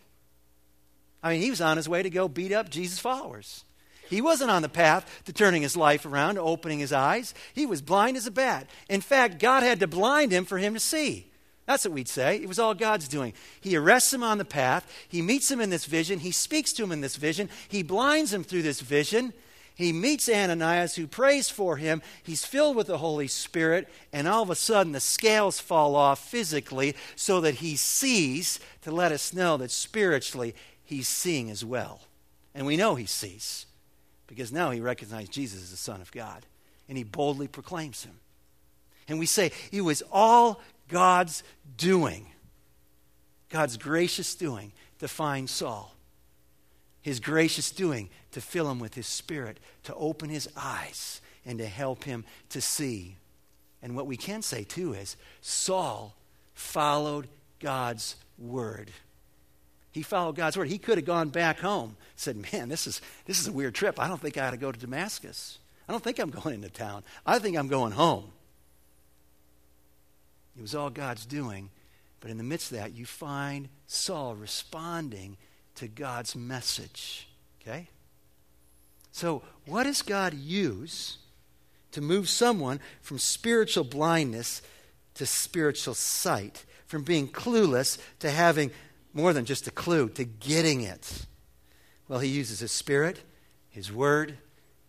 I 1.23 1.31
mean, 1.31 1.41
he 1.41 1.49
was 1.49 1.61
on 1.61 1.77
his 1.77 1.87
way 1.87 2.03
to 2.03 2.09
go 2.09 2.27
beat 2.27 2.51
up 2.51 2.69
Jesus' 2.69 2.99
followers. 2.99 3.63
He 4.09 4.21
wasn't 4.21 4.51
on 4.51 4.61
the 4.61 4.69
path 4.69 5.21
to 5.25 5.33
turning 5.33 5.61
his 5.61 5.77
life 5.77 6.05
around, 6.05 6.37
opening 6.37 6.79
his 6.79 6.91
eyes. 6.91 7.33
He 7.53 7.65
was 7.65 7.81
blind 7.81 8.17
as 8.17 8.27
a 8.27 8.31
bat. 8.31 8.69
In 8.89 9.01
fact, 9.01 9.39
God 9.39 9.63
had 9.63 9.79
to 9.79 9.87
blind 9.87 10.31
him 10.31 10.45
for 10.45 10.57
him 10.57 10.73
to 10.73 10.79
see. 10.79 11.31
That's 11.65 11.85
what 11.85 11.93
we'd 11.93 12.09
say. 12.09 12.35
It 12.35 12.49
was 12.49 12.59
all 12.59 12.73
God's 12.73 13.07
doing. 13.07 13.33
He 13.61 13.77
arrests 13.77 14.13
him 14.13 14.23
on 14.23 14.37
the 14.37 14.45
path. 14.45 14.85
He 15.07 15.21
meets 15.21 15.49
him 15.49 15.61
in 15.61 15.69
this 15.69 15.85
vision. 15.85 16.19
He 16.19 16.31
speaks 16.31 16.73
to 16.73 16.83
him 16.83 16.91
in 16.91 17.01
this 17.01 17.15
vision. 17.15 17.49
He 17.69 17.83
blinds 17.83 18.33
him 18.33 18.43
through 18.43 18.63
this 18.63 18.81
vision. 18.81 19.31
He 19.75 19.93
meets 19.93 20.27
Ananias, 20.27 20.95
who 20.95 21.07
prays 21.07 21.49
for 21.49 21.77
him. 21.77 22.01
He's 22.21 22.45
filled 22.45 22.75
with 22.75 22.87
the 22.87 22.97
Holy 22.97 23.27
Spirit, 23.27 23.87
and 24.11 24.27
all 24.27 24.43
of 24.43 24.49
a 24.49 24.55
sudden 24.55 24.91
the 24.91 24.99
scales 24.99 25.59
fall 25.59 25.95
off 25.95 26.29
physically 26.29 26.95
so 27.15 27.39
that 27.41 27.55
he 27.55 27.77
sees 27.77 28.59
to 28.81 28.91
let 28.91 29.11
us 29.13 29.33
know 29.33 29.55
that 29.57 29.71
spiritually 29.71 30.53
he's 30.83 31.07
seeing 31.07 31.49
as 31.49 31.63
well. 31.63 32.01
And 32.53 32.65
we 32.65 32.75
know 32.75 32.95
he 32.95 33.05
sees 33.05 33.65
because 34.31 34.53
now 34.53 34.71
he 34.71 34.79
recognizes 34.79 35.27
Jesus 35.27 35.61
as 35.61 35.71
the 35.71 35.75
Son 35.77 35.99
of 35.99 36.09
God 36.13 36.45
and 36.87 36.97
he 36.97 37.03
boldly 37.03 37.49
proclaims 37.49 38.05
him. 38.05 38.17
And 39.09 39.19
we 39.19 39.25
say 39.25 39.51
it 39.73 39.81
was 39.81 40.01
all 40.09 40.61
God's 40.87 41.43
doing, 41.75 42.27
God's 43.49 43.75
gracious 43.75 44.33
doing 44.33 44.71
to 44.99 45.09
find 45.09 45.49
Saul. 45.49 45.93
His 47.01 47.19
gracious 47.19 47.71
doing 47.71 48.09
to 48.31 48.39
fill 48.39 48.71
him 48.71 48.79
with 48.79 48.93
his 48.93 49.05
spirit, 49.05 49.59
to 49.83 49.93
open 49.95 50.29
his 50.29 50.47
eyes, 50.55 51.19
and 51.45 51.59
to 51.59 51.65
help 51.65 52.05
him 52.05 52.23
to 52.51 52.61
see. 52.61 53.17
And 53.81 53.97
what 53.97 54.07
we 54.07 54.15
can 54.15 54.41
say 54.41 54.63
too 54.63 54.93
is 54.93 55.17
Saul 55.41 56.15
followed 56.53 57.27
God's 57.59 58.15
word. 58.37 58.91
He 59.91 60.03
followed 60.03 60.35
God's 60.35 60.57
word. 60.57 60.69
He 60.69 60.77
could 60.77 60.97
have 60.97 61.05
gone 61.05 61.29
back 61.29 61.59
home, 61.59 61.97
said, 62.15 62.37
Man, 62.53 62.69
this 62.69 62.87
is, 62.87 63.01
this 63.25 63.39
is 63.39 63.47
a 63.47 63.51
weird 63.51 63.75
trip. 63.75 63.99
I 63.99 64.07
don't 64.07 64.21
think 64.21 64.37
I 64.37 64.47
ought 64.47 64.51
to 64.51 64.57
go 64.57 64.71
to 64.71 64.79
Damascus. 64.79 65.59
I 65.87 65.91
don't 65.91 66.03
think 66.03 66.19
I'm 66.19 66.29
going 66.43 66.55
into 66.55 66.69
town. 66.69 67.03
I 67.25 67.39
think 67.39 67.57
I'm 67.57 67.67
going 67.67 67.91
home. 67.91 68.31
It 70.57 70.61
was 70.61 70.75
all 70.75 70.89
God's 70.89 71.25
doing. 71.25 71.69
But 72.19 72.31
in 72.31 72.37
the 72.37 72.43
midst 72.43 72.71
of 72.71 72.77
that, 72.77 72.93
you 72.93 73.05
find 73.05 73.67
Saul 73.87 74.35
responding 74.35 75.37
to 75.75 75.87
God's 75.87 76.35
message. 76.35 77.27
Okay? 77.61 77.89
So, 79.11 79.41
what 79.65 79.83
does 79.83 80.01
God 80.01 80.33
use 80.33 81.17
to 81.91 82.01
move 82.01 82.29
someone 82.29 82.79
from 83.01 83.17
spiritual 83.17 83.83
blindness 83.83 84.61
to 85.15 85.25
spiritual 85.25 85.95
sight? 85.95 86.65
from 86.91 87.03
being 87.03 87.29
clueless 87.29 87.97
to 88.19 88.29
having 88.29 88.69
more 89.13 89.33
than 89.33 89.45
just 89.45 89.67
a 89.67 89.71
clue, 89.71 90.09
to 90.09 90.23
getting 90.23 90.81
it? 90.81 91.25
Well, 92.07 92.19
he 92.19 92.29
uses 92.29 92.59
his 92.59 92.71
spirit, 92.71 93.21
his 93.69 93.91
word, 93.91 94.37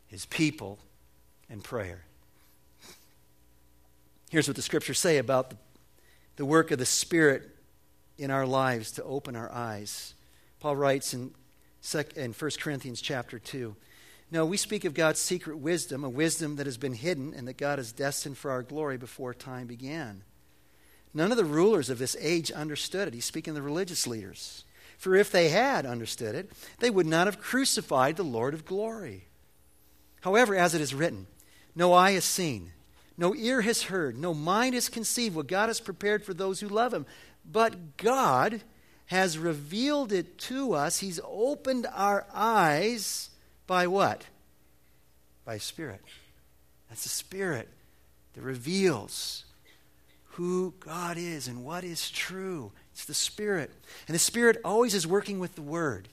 his 0.06 0.26
people, 0.26 0.78
and 1.48 1.62
prayer. 1.62 2.04
Here's 4.30 4.48
what 4.48 4.56
the 4.56 4.62
scriptures 4.62 4.98
say 4.98 5.18
about 5.18 5.52
the, 6.37 6.46
work 6.46 6.70
of 6.70 6.78
the 6.78 6.87
Spirit 6.87 7.50
in 8.16 8.30
our 8.30 8.46
lives 8.46 8.92
to 8.92 9.04
open 9.04 9.37
our 9.37 9.52
eyes. 9.52 10.14
Paul 10.58 10.76
writes 10.76 11.12
in, 11.12 11.32
in 12.16 12.32
1 12.32 12.50
Corinthians 12.58 13.02
chapter 13.02 13.38
2 13.38 13.76
No, 14.30 14.46
we 14.46 14.56
speak 14.56 14.87
of 14.87 14.94
God's 14.94 15.20
secret 15.20 15.58
wisdom, 15.58 16.02
a 16.02 16.08
wisdom 16.08 16.56
that 16.56 16.64
has 16.64 16.78
been 16.78 16.94
hidden 16.94 17.35
and 17.37 17.46
that 17.46 17.58
God 17.58 17.78
has 17.78 17.92
destined 17.92 18.38
for 18.38 18.50
our 18.50 18.62
glory 18.62 18.96
before 18.96 19.35
time 19.35 19.66
began. 19.66 20.24
None 21.14 21.31
of 21.31 21.37
the 21.37 21.44
rulers 21.44 21.90
of 21.90 21.98
this 21.98 22.16
age 22.20 22.51
understood 22.51 23.09
it. 23.09 23.14
He's 23.14 23.25
speaking 23.25 23.53
to 23.53 23.61
the 23.61 23.62
religious 23.62 24.07
leaders. 24.07 24.64
For 24.96 25.14
if 25.14 25.31
they 25.31 25.48
had 25.48 25.85
understood 25.85 26.35
it, 26.35 26.51
they 26.79 26.90
would 26.90 27.07
not 27.07 27.27
have 27.27 27.40
crucified 27.40 28.16
the 28.16 28.22
Lord 28.22 28.55
of 28.55 28.64
glory. 28.64 29.27
However, 30.20 30.55
as 30.55 30.75
it 30.75 30.81
is 30.81 30.94
written, 30.94 31.27
no 31.75 31.92
eye 31.92 32.12
has 32.12 32.25
seen, 32.25 32.72
no 33.18 33.35
ear 33.35 33.62
has 33.62 33.85
heard, 33.85 34.16
no 34.16 34.33
mind 34.33 34.75
has 34.75 34.88
conceived 34.88 35.35
what 35.35 35.48
God 35.48 35.68
has 35.68 35.81
prepared 35.81 36.25
for 36.25 36.33
those 36.33 36.61
who 36.61 36.68
love 36.68 36.94
him. 36.94 37.05
But 37.44 37.96
God 37.96 38.62
has 39.07 39.37
revealed 39.37 40.12
it 40.12 40.38
to 40.38 40.72
us. 40.72 41.01
He's 41.01 41.20
opened 41.25 41.87
our 41.92 42.25
eyes 42.33 43.31
by 43.66 43.87
what? 43.87 44.25
By 45.44 45.59
Spirit. 45.59 46.01
That's 46.88 47.03
the 47.03 47.09
Spirit 47.09 47.68
that 48.35 48.42
reveals 48.42 49.44
who 50.33 50.73
God 50.81 51.18
is 51.18 51.47
and 51.47 51.64
what 51.64 51.85
is 51.85 52.11
true. 52.11 52.73
It's 52.92 53.05
the 53.05 53.14
Spirit. 53.14 53.71
And 54.07 54.14
the 54.14 54.18
Spirit 54.18 54.59
always 54.64 54.95
is 54.95 55.07
working 55.07 55.38
with 55.38 55.55
the 55.55 55.62
Word. 55.62 56.09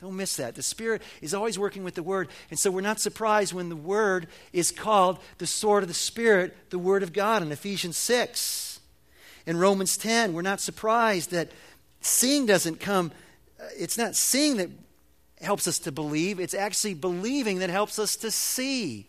Don't 0.00 0.16
miss 0.16 0.36
that. 0.36 0.56
The 0.56 0.62
Spirit 0.62 1.00
is 1.20 1.32
always 1.32 1.58
working 1.58 1.84
with 1.84 1.94
the 1.94 2.02
Word. 2.02 2.28
And 2.50 2.58
so 2.58 2.70
we're 2.70 2.80
not 2.82 3.00
surprised 3.00 3.54
when 3.54 3.68
the 3.68 3.76
Word 3.76 4.26
is 4.52 4.72
called 4.72 5.18
the 5.38 5.46
sword 5.46 5.84
of 5.84 5.88
the 5.88 5.94
Spirit, 5.94 6.54
the 6.70 6.78
Word 6.78 7.02
of 7.02 7.12
God 7.12 7.42
in 7.42 7.50
Ephesians 7.50 7.96
6. 7.96 8.80
In 9.46 9.56
Romans 9.56 9.96
10, 9.96 10.34
we're 10.34 10.42
not 10.42 10.60
surprised 10.60 11.30
that 11.30 11.50
seeing 12.00 12.46
doesn't 12.46 12.78
come, 12.78 13.10
uh, 13.60 13.64
it's 13.78 13.96
not 13.96 14.16
seeing 14.16 14.58
that 14.58 14.70
helps 15.40 15.66
us 15.66 15.78
to 15.80 15.92
believe, 15.92 16.38
it's 16.38 16.54
actually 16.54 16.94
believing 16.94 17.60
that 17.60 17.70
helps 17.70 17.98
us 17.98 18.16
to 18.16 18.30
see. 18.30 19.08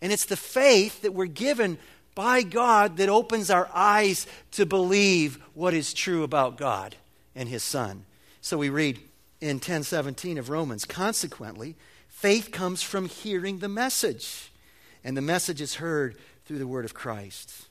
And 0.00 0.12
it's 0.12 0.24
the 0.26 0.36
faith 0.36 1.02
that 1.02 1.12
we're 1.12 1.26
given 1.26 1.78
by 2.18 2.42
God 2.42 2.96
that 2.96 3.08
opens 3.08 3.48
our 3.48 3.70
eyes 3.72 4.26
to 4.50 4.66
believe 4.66 5.38
what 5.54 5.72
is 5.72 5.94
true 5.94 6.24
about 6.24 6.56
God 6.56 6.96
and 7.36 7.48
His 7.48 7.62
Son. 7.62 8.06
So 8.40 8.58
we 8.58 8.70
read, 8.70 8.98
in 9.40 9.58
1017 9.58 10.36
of 10.36 10.50
Romans. 10.50 10.84
Consequently, 10.84 11.76
faith 12.08 12.50
comes 12.50 12.82
from 12.82 13.06
hearing 13.06 13.60
the 13.60 13.68
message, 13.68 14.50
and 15.04 15.16
the 15.16 15.22
message 15.22 15.60
is 15.60 15.76
heard 15.76 16.16
through 16.44 16.58
the 16.58 16.66
word 16.66 16.84
of 16.84 16.92
Christ. 16.92 17.68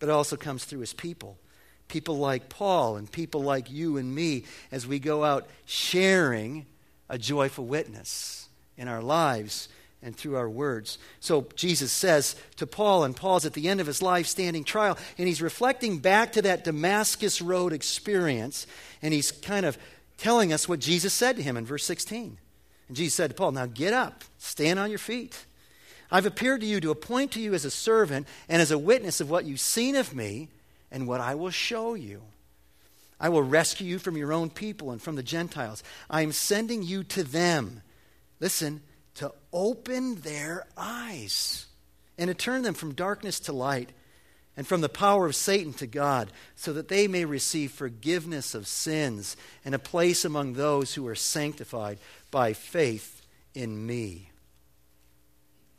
But 0.00 0.08
it 0.08 0.12
also 0.12 0.36
comes 0.36 0.64
through 0.64 0.80
his 0.80 0.92
people. 0.92 1.38
People 1.86 2.18
like 2.18 2.48
Paul 2.48 2.96
and 2.96 3.08
people 3.08 3.42
like 3.44 3.70
you 3.70 3.96
and 3.96 4.12
me 4.12 4.42
as 4.72 4.88
we 4.88 4.98
go 4.98 5.22
out 5.22 5.46
sharing 5.66 6.66
a 7.08 7.16
joyful 7.16 7.66
witness 7.66 8.48
in 8.76 8.88
our 8.88 9.02
lives 9.02 9.68
and 10.04 10.14
through 10.14 10.36
our 10.36 10.48
words. 10.48 10.98
So 11.18 11.46
Jesus 11.56 11.90
says 11.90 12.36
to 12.56 12.66
Paul, 12.66 13.04
and 13.04 13.16
Paul's 13.16 13.46
at 13.46 13.54
the 13.54 13.68
end 13.68 13.80
of 13.80 13.86
his 13.86 14.02
life 14.02 14.26
standing 14.26 14.62
trial, 14.62 14.98
and 15.18 15.26
he's 15.26 15.42
reflecting 15.42 15.98
back 15.98 16.32
to 16.32 16.42
that 16.42 16.62
Damascus 16.62 17.40
Road 17.40 17.72
experience, 17.72 18.66
and 19.02 19.14
he's 19.14 19.32
kind 19.32 19.64
of 19.64 19.78
telling 20.18 20.52
us 20.52 20.68
what 20.68 20.78
Jesus 20.78 21.14
said 21.14 21.36
to 21.36 21.42
him 21.42 21.56
in 21.56 21.64
verse 21.64 21.84
16. 21.84 22.36
And 22.86 22.96
Jesus 22.96 23.14
said 23.14 23.30
to 23.30 23.34
Paul, 23.34 23.52
Now 23.52 23.66
get 23.66 23.94
up, 23.94 24.24
stand 24.38 24.78
on 24.78 24.90
your 24.90 24.98
feet. 24.98 25.46
I've 26.10 26.26
appeared 26.26 26.60
to 26.60 26.66
you 26.66 26.80
to 26.80 26.90
appoint 26.90 27.32
to 27.32 27.40
you 27.40 27.54
as 27.54 27.64
a 27.64 27.70
servant 27.70 28.28
and 28.48 28.60
as 28.60 28.70
a 28.70 28.78
witness 28.78 29.20
of 29.20 29.30
what 29.30 29.46
you've 29.46 29.58
seen 29.58 29.96
of 29.96 30.14
me 30.14 30.48
and 30.92 31.08
what 31.08 31.20
I 31.20 31.34
will 31.34 31.50
show 31.50 31.94
you. 31.94 32.22
I 33.18 33.30
will 33.30 33.42
rescue 33.42 33.86
you 33.86 33.98
from 33.98 34.18
your 34.18 34.32
own 34.32 34.50
people 34.50 34.90
and 34.90 35.00
from 35.00 35.16
the 35.16 35.22
Gentiles. 35.22 35.82
I 36.10 36.20
am 36.20 36.32
sending 36.32 36.82
you 36.82 37.04
to 37.04 37.24
them. 37.24 37.82
Listen, 38.38 38.82
to 39.14 39.32
open 39.52 40.16
their 40.16 40.66
eyes 40.76 41.66
and 42.18 42.28
to 42.28 42.34
turn 42.34 42.62
them 42.62 42.74
from 42.74 42.94
darkness 42.94 43.40
to 43.40 43.52
light 43.52 43.90
and 44.56 44.66
from 44.66 44.80
the 44.80 44.88
power 44.88 45.26
of 45.26 45.34
Satan 45.34 45.72
to 45.74 45.86
God, 45.86 46.30
so 46.54 46.72
that 46.72 46.88
they 46.88 47.08
may 47.08 47.24
receive 47.24 47.72
forgiveness 47.72 48.54
of 48.54 48.68
sins 48.68 49.36
and 49.64 49.74
a 49.74 49.80
place 49.80 50.24
among 50.24 50.52
those 50.52 50.94
who 50.94 51.06
are 51.08 51.16
sanctified 51.16 51.98
by 52.30 52.52
faith 52.52 53.22
in 53.52 53.84
me. 53.84 54.30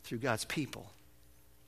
Through 0.04 0.20
God's 0.20 0.46
people 0.46 0.92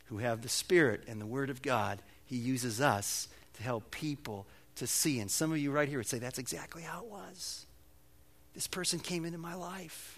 who 0.06 0.18
have 0.18 0.42
the 0.42 0.50
Spirit 0.50 1.04
and 1.08 1.22
the 1.22 1.26
Word 1.26 1.50
of 1.50 1.62
God, 1.62 2.00
He 2.26 2.36
uses 2.36 2.82
us 2.82 3.30
to 3.54 3.64
help 3.64 3.90
people 3.90 4.46
to 4.76 4.86
see. 4.86 5.20
And 5.20 5.32
some 5.32 5.52
of 5.52 5.58
you 5.58 5.72
right 5.72 5.88
here 5.88 6.00
would 6.00 6.08
say, 6.08 6.20
That's 6.20 6.40
exactly 6.40 6.82
how 6.82 7.00
it 7.00 7.10
was. 7.10 7.66
This 8.54 8.68
person 8.68 9.00
came 9.00 9.24
into 9.24 9.38
my 9.38 9.56
life, 9.56 10.17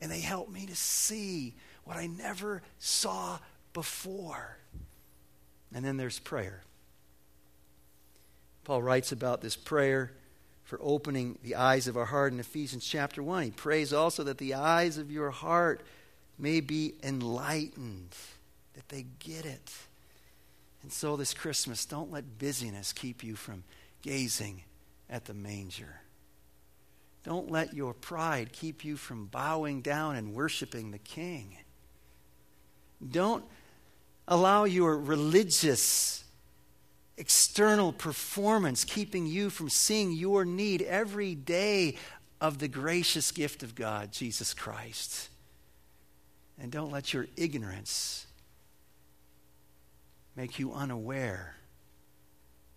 and 0.00 0.10
they 0.10 0.20
help 0.20 0.50
me 0.50 0.66
to 0.66 0.76
see 0.76 1.54
what 1.84 1.96
I 1.96 2.06
never 2.06 2.62
saw 2.78 3.38
before. 3.72 4.56
And 5.74 5.84
then 5.84 5.96
there's 5.96 6.18
prayer. 6.18 6.62
Paul 8.64 8.82
writes 8.82 9.12
about 9.12 9.40
this 9.40 9.56
prayer 9.56 10.12
for 10.64 10.78
opening 10.82 11.38
the 11.42 11.56
eyes 11.56 11.88
of 11.88 11.96
our 11.96 12.04
heart 12.04 12.32
in 12.32 12.40
Ephesians 12.40 12.86
chapter 12.86 13.22
1. 13.22 13.42
He 13.42 13.50
prays 13.50 13.92
also 13.92 14.22
that 14.24 14.38
the 14.38 14.54
eyes 14.54 14.98
of 14.98 15.10
your 15.10 15.30
heart 15.30 15.82
may 16.38 16.60
be 16.60 16.94
enlightened, 17.02 18.14
that 18.74 18.88
they 18.88 19.06
get 19.18 19.44
it. 19.44 19.72
And 20.82 20.92
so 20.92 21.16
this 21.16 21.34
Christmas, 21.34 21.84
don't 21.84 22.12
let 22.12 22.38
busyness 22.38 22.92
keep 22.92 23.22
you 23.22 23.36
from 23.36 23.64
gazing 24.02 24.62
at 25.08 25.24
the 25.26 25.34
manger. 25.34 26.00
Don't 27.22 27.50
let 27.50 27.74
your 27.74 27.92
pride 27.92 28.52
keep 28.52 28.84
you 28.84 28.96
from 28.96 29.26
bowing 29.26 29.82
down 29.82 30.16
and 30.16 30.34
worshiping 30.34 30.90
the 30.90 30.98
King. 30.98 31.56
Don't 33.06 33.44
allow 34.26 34.64
your 34.64 34.96
religious 34.98 36.24
external 37.18 37.92
performance 37.92 38.84
keeping 38.84 39.26
you 39.26 39.50
from 39.50 39.68
seeing 39.68 40.12
your 40.12 40.44
need 40.44 40.80
every 40.82 41.34
day 41.34 41.96
of 42.40 42.58
the 42.58 42.68
gracious 42.68 43.30
gift 43.30 43.62
of 43.62 43.74
God, 43.74 44.12
Jesus 44.12 44.54
Christ. 44.54 45.28
And 46.58 46.72
don't 46.72 46.90
let 46.90 47.12
your 47.12 47.26
ignorance 47.36 48.26
make 50.36 50.58
you 50.58 50.72
unaware 50.72 51.56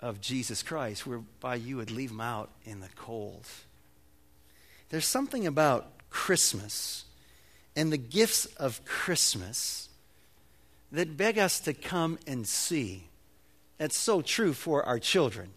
of 0.02 0.20
Jesus 0.20 0.62
Christ, 0.64 1.08
whereby 1.08 1.56
you 1.56 1.78
would 1.78 1.92
leave 1.92 2.12
him 2.12 2.20
out 2.20 2.50
in 2.66 2.82
the 2.82 2.90
cold. 2.96 3.48
There's 4.94 5.08
something 5.08 5.48
about 5.48 5.88
Christmas 6.12 7.06
and 7.76 7.92
the 7.92 7.98
gifts 7.98 8.46
of 8.46 8.86
Christmas 8.86 9.90
that 10.92 11.18
beg 11.18 11.40
us 11.40 11.60
to 11.62 11.74
come 11.74 12.20
and 12.28 12.48
see. 12.48 13.06
That's 13.80 13.98
so 13.98 14.22
true 14.22 14.54
for 14.54 14.84
our 14.84 15.00
children. 15.00 15.50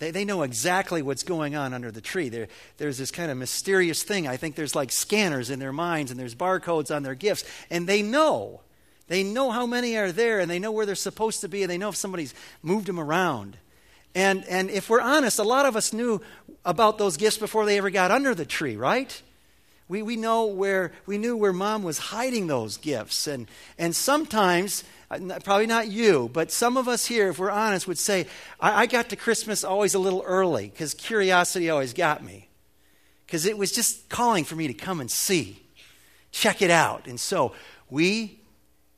They, 0.00 0.10
they 0.10 0.26
know 0.26 0.42
exactly 0.42 1.00
what's 1.00 1.22
going 1.22 1.56
on 1.56 1.72
under 1.72 1.90
the 1.90 2.02
tree. 2.02 2.28
There, 2.28 2.48
there's 2.76 2.98
this 2.98 3.10
kind 3.10 3.30
of 3.30 3.38
mysterious 3.38 4.02
thing. 4.02 4.28
I 4.28 4.36
think 4.36 4.54
there's 4.54 4.74
like 4.74 4.92
scanners 4.92 5.48
in 5.48 5.58
their 5.58 5.72
minds 5.72 6.10
and 6.10 6.20
there's 6.20 6.34
barcodes 6.34 6.94
on 6.94 7.04
their 7.04 7.14
gifts. 7.14 7.42
And 7.70 7.86
they 7.86 8.02
know. 8.02 8.60
They 9.08 9.22
know 9.22 9.50
how 9.50 9.64
many 9.64 9.96
are 9.96 10.12
there 10.12 10.40
and 10.40 10.50
they 10.50 10.58
know 10.58 10.72
where 10.72 10.84
they're 10.84 10.94
supposed 10.94 11.40
to 11.40 11.48
be 11.48 11.62
and 11.62 11.70
they 11.70 11.78
know 11.78 11.88
if 11.88 11.96
somebody's 11.96 12.34
moved 12.62 12.86
them 12.86 13.00
around. 13.00 13.56
And, 14.16 14.46
and 14.46 14.70
if 14.70 14.88
we're 14.88 15.02
honest, 15.02 15.38
a 15.38 15.42
lot 15.42 15.66
of 15.66 15.76
us 15.76 15.92
knew 15.92 16.22
about 16.64 16.96
those 16.96 17.18
gifts 17.18 17.36
before 17.36 17.66
they 17.66 17.76
ever 17.76 17.90
got 17.90 18.10
under 18.10 18.34
the 18.34 18.46
tree, 18.46 18.74
right? 18.74 19.22
We, 19.88 20.00
we 20.00 20.16
know 20.16 20.46
where, 20.46 20.92
we 21.04 21.18
knew 21.18 21.36
where 21.36 21.52
mom 21.52 21.82
was 21.82 21.98
hiding 21.98 22.46
those 22.46 22.78
gifts. 22.78 23.26
And, 23.26 23.46
and 23.76 23.94
sometimes, 23.94 24.84
uh, 25.10 25.18
probably 25.44 25.66
not 25.66 25.88
you, 25.88 26.30
but 26.32 26.50
some 26.50 26.78
of 26.78 26.88
us 26.88 27.04
here, 27.04 27.28
if 27.28 27.38
we're 27.38 27.50
honest, 27.50 27.86
would 27.86 27.98
say, 27.98 28.26
I, 28.58 28.84
I 28.84 28.86
got 28.86 29.10
to 29.10 29.16
Christmas 29.16 29.62
always 29.62 29.92
a 29.92 29.98
little 29.98 30.22
early 30.24 30.70
because 30.70 30.94
curiosity 30.94 31.68
always 31.68 31.92
got 31.92 32.24
me. 32.24 32.48
Because 33.26 33.44
it 33.44 33.58
was 33.58 33.70
just 33.70 34.08
calling 34.08 34.44
for 34.44 34.56
me 34.56 34.66
to 34.66 34.74
come 34.74 35.02
and 35.02 35.10
see, 35.10 35.62
check 36.32 36.62
it 36.62 36.70
out. 36.70 37.06
And 37.06 37.20
so 37.20 37.52
we, 37.90 38.40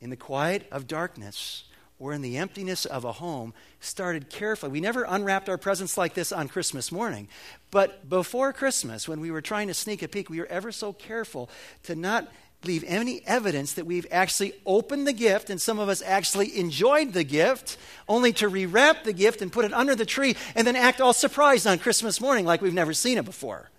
in 0.00 0.10
the 0.10 0.16
quiet 0.16 0.68
of 0.70 0.86
darkness, 0.86 1.64
or 1.98 2.12
in 2.12 2.22
the 2.22 2.36
emptiness 2.36 2.84
of 2.84 3.04
a 3.04 3.12
home, 3.12 3.52
started 3.80 4.30
carefully. 4.30 4.70
We 4.72 4.80
never 4.80 5.04
unwrapped 5.04 5.48
our 5.48 5.58
presents 5.58 5.96
like 5.96 6.14
this 6.14 6.30
on 6.30 6.48
Christmas 6.48 6.92
morning. 6.92 7.28
But 7.70 8.08
before 8.08 8.52
Christmas, 8.52 9.08
when 9.08 9.20
we 9.20 9.30
were 9.30 9.40
trying 9.40 9.68
to 9.68 9.74
sneak 9.74 10.02
a 10.02 10.08
peek, 10.08 10.30
we 10.30 10.38
were 10.38 10.46
ever 10.46 10.70
so 10.70 10.92
careful 10.92 11.50
to 11.84 11.96
not 11.96 12.28
leave 12.64 12.84
any 12.86 13.22
evidence 13.26 13.74
that 13.74 13.86
we've 13.86 14.06
actually 14.10 14.52
opened 14.66 15.06
the 15.06 15.12
gift 15.12 15.48
and 15.48 15.60
some 15.60 15.78
of 15.78 15.88
us 15.88 16.02
actually 16.02 16.58
enjoyed 16.58 17.12
the 17.12 17.24
gift, 17.24 17.76
only 18.08 18.32
to 18.32 18.50
rewrap 18.50 19.04
the 19.04 19.12
gift 19.12 19.42
and 19.42 19.52
put 19.52 19.64
it 19.64 19.72
under 19.72 19.94
the 19.94 20.06
tree 20.06 20.36
and 20.54 20.66
then 20.66 20.74
act 20.76 21.00
all 21.00 21.12
surprised 21.12 21.66
on 21.66 21.78
Christmas 21.78 22.20
morning 22.20 22.44
like 22.44 22.60
we've 22.60 22.74
never 22.74 22.92
seen 22.92 23.18
it 23.18 23.24
before. 23.24 23.70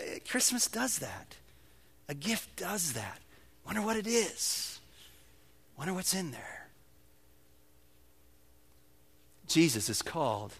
Eh, 0.00 0.18
Christmas 0.28 0.66
does 0.66 0.98
that. 0.98 1.36
A 2.08 2.14
gift 2.14 2.56
does 2.56 2.92
that. 2.92 3.18
Wonder 3.64 3.80
what 3.80 3.96
it 3.96 4.06
is. 4.06 4.80
Wonder 5.78 5.94
what's 5.94 6.14
in 6.14 6.30
there. 6.30 6.61
Jesus 9.52 9.88
is 9.88 10.02
called 10.02 10.52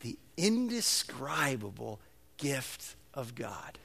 the 0.00 0.16
indescribable 0.36 2.00
gift 2.36 2.94
of 3.14 3.34
God. 3.34 3.78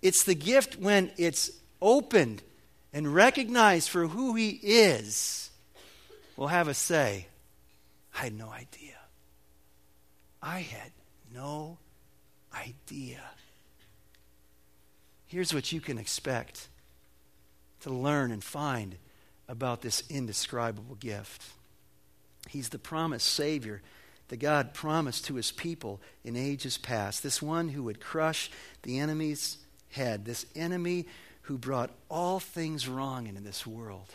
It's 0.00 0.24
the 0.24 0.34
gift 0.34 0.78
when 0.78 1.10
it's 1.16 1.50
opened 1.82 2.42
and 2.92 3.14
recognized 3.14 3.90
for 3.90 4.06
who 4.06 4.34
He 4.34 4.50
is, 4.62 5.50
will 6.36 6.48
have 6.48 6.68
a 6.68 6.74
say, 6.74 7.26
I 8.14 8.24
had 8.24 8.38
no 8.38 8.48
idea. 8.50 8.96
I 10.42 10.60
had 10.60 10.90
no 11.34 11.78
idea. 12.54 13.20
Here's 15.26 15.52
what 15.54 15.70
you 15.70 15.80
can 15.80 15.98
expect 15.98 16.68
to 17.80 17.90
learn 17.90 18.32
and 18.32 18.42
find 18.42 18.96
about 19.48 19.82
this 19.82 20.02
indescribable 20.08 20.96
gift. 20.96 21.42
He's 22.48 22.70
the 22.70 22.78
promised 22.78 23.26
Savior 23.26 23.82
that 24.28 24.38
God 24.38 24.74
promised 24.74 25.26
to 25.26 25.34
his 25.34 25.50
people 25.50 26.00
in 26.24 26.36
ages 26.36 26.78
past. 26.78 27.22
This 27.22 27.42
one 27.42 27.68
who 27.68 27.82
would 27.84 28.00
crush 28.00 28.50
the 28.82 28.98
enemy's 28.98 29.58
head, 29.90 30.24
this 30.24 30.46
enemy 30.54 31.06
who 31.42 31.58
brought 31.58 31.90
all 32.08 32.38
things 32.38 32.88
wrong 32.88 33.26
into 33.26 33.40
this 33.40 33.66
world. 33.66 34.14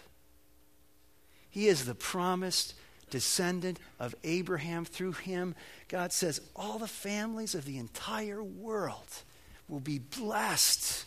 He 1.49 1.67
is 1.67 1.85
the 1.85 1.95
promised 1.95 2.75
descendant 3.09 3.79
of 3.99 4.15
Abraham. 4.23 4.85
Through 4.85 5.13
him, 5.13 5.55
God 5.87 6.11
says 6.11 6.41
all 6.55 6.79
the 6.79 6.87
families 6.87 7.55
of 7.55 7.65
the 7.65 7.77
entire 7.77 8.43
world 8.43 9.23
will 9.67 9.79
be 9.79 9.99
blessed 9.99 11.05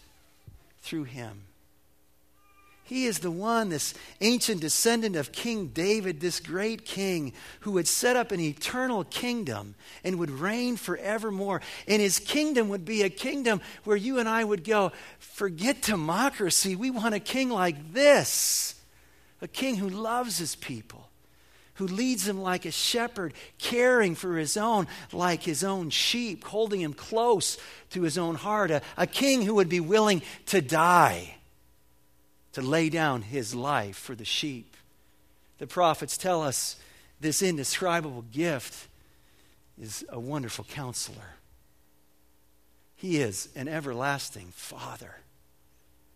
through 0.80 1.04
him. 1.04 1.47
He 2.88 3.04
is 3.04 3.18
the 3.18 3.30
one, 3.30 3.68
this 3.68 3.92
ancient 4.22 4.62
descendant 4.62 5.14
of 5.14 5.30
King 5.30 5.66
David, 5.66 6.20
this 6.20 6.40
great 6.40 6.86
king 6.86 7.34
who 7.60 7.72
would 7.72 7.86
set 7.86 8.16
up 8.16 8.32
an 8.32 8.40
eternal 8.40 9.04
kingdom 9.04 9.74
and 10.02 10.18
would 10.18 10.30
reign 10.30 10.78
forevermore. 10.78 11.60
And 11.86 12.00
his 12.00 12.18
kingdom 12.18 12.70
would 12.70 12.86
be 12.86 13.02
a 13.02 13.10
kingdom 13.10 13.60
where 13.84 13.98
you 13.98 14.18
and 14.18 14.26
I 14.26 14.42
would 14.42 14.64
go, 14.64 14.92
forget 15.18 15.82
democracy. 15.82 16.76
We 16.76 16.90
want 16.90 17.14
a 17.14 17.20
king 17.20 17.50
like 17.50 17.92
this 17.92 18.74
a 19.42 19.48
king 19.48 19.76
who 19.76 19.90
loves 19.90 20.38
his 20.38 20.56
people, 20.56 21.10
who 21.74 21.86
leads 21.86 22.24
them 22.24 22.40
like 22.40 22.64
a 22.64 22.70
shepherd, 22.70 23.34
caring 23.58 24.14
for 24.14 24.38
his 24.38 24.56
own 24.56 24.86
like 25.12 25.42
his 25.42 25.62
own 25.62 25.90
sheep, 25.90 26.42
holding 26.42 26.80
him 26.80 26.94
close 26.94 27.58
to 27.90 28.00
his 28.00 28.16
own 28.16 28.34
heart, 28.34 28.70
a, 28.70 28.80
a 28.96 29.06
king 29.06 29.42
who 29.42 29.56
would 29.56 29.68
be 29.68 29.78
willing 29.78 30.22
to 30.46 30.62
die 30.62 31.34
to 32.58 32.64
lay 32.64 32.88
down 32.88 33.22
his 33.22 33.54
life 33.54 33.96
for 33.96 34.16
the 34.16 34.24
sheep. 34.24 34.76
The 35.58 35.66
prophets 35.68 36.18
tell 36.18 36.42
us 36.42 36.74
this 37.20 37.40
indescribable 37.40 38.22
gift 38.32 38.88
is 39.80 40.04
a 40.08 40.18
wonderful 40.18 40.64
counselor. 40.64 41.36
He 42.96 43.18
is 43.18 43.48
an 43.54 43.68
everlasting 43.68 44.48
Father. 44.56 45.18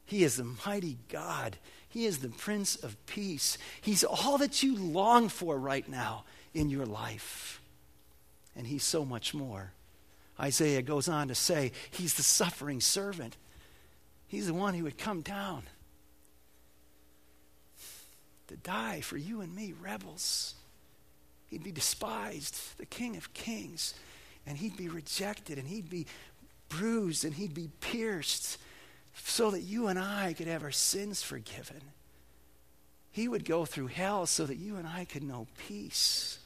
He 0.05 0.25
is 0.25 0.35
the 0.35 0.57
mighty 0.67 0.99
God. 1.09 1.59
He 1.89 2.07
is 2.07 2.19
the 2.19 2.31
Prince 2.31 2.75
of 2.75 2.97
Peace. 3.07 3.57
He's 3.81 4.03
all 4.03 4.37
that 4.39 4.65
you 4.65 4.75
long 4.77 5.29
for 5.29 5.57
right 5.57 5.89
now 5.89 6.25
in 6.53 6.71
your 6.71 6.87
life. 6.87 7.61
And 8.57 8.67
He's 8.67 8.83
so 8.83 9.05
much 9.05 9.33
more. 9.33 9.71
Isaiah 10.41 10.83
goes 10.83 11.07
on 11.07 11.29
to 11.29 11.37
say, 11.37 11.71
He's 11.93 12.15
the 12.15 12.25
suffering 12.25 12.81
servant. 12.81 13.37
He's 14.27 14.49
the 14.49 14.55
one 14.55 14.75
who 14.75 14.83
would 14.83 14.99
come 14.99 15.21
down 15.21 15.63
to 18.53 18.59
die 18.59 19.01
for 19.01 19.17
you 19.17 19.41
and 19.41 19.55
me, 19.55 19.75
rebels. 19.81 20.55
He'd 21.49 21.65
be 21.65 21.73
despised, 21.73 22.79
the 22.79 22.87
King 22.87 23.17
of 23.17 23.35
Kings, 23.35 23.95
and 24.47 24.57
he'd 24.57 24.77
be 24.77 24.89
rejected, 24.89 25.59
and 25.59 25.67
he'd 25.67 25.91
be 25.91 26.07
bruised, 26.69 27.25
and 27.25 27.35
he'd 27.35 27.55
be 27.55 27.71
pierced 27.81 28.59
so 29.25 29.51
that 29.51 29.61
you 29.61 29.89
and 29.89 29.99
I 29.99 30.35
could 30.35 30.47
have 30.47 30.63
our 30.63 30.71
sins 30.71 31.23
forgiven. 31.23 31.81
He 33.11 33.29
would 33.29 33.45
go 33.45 33.65
through 33.65 33.89
hell 33.89 34.27
so 34.27 34.47
that 34.47 34.57
you 34.57 34.77
and 34.77 34.89
I 34.89 35.05
could 35.05 35.23
know 35.23 35.47
peace. 35.69 36.39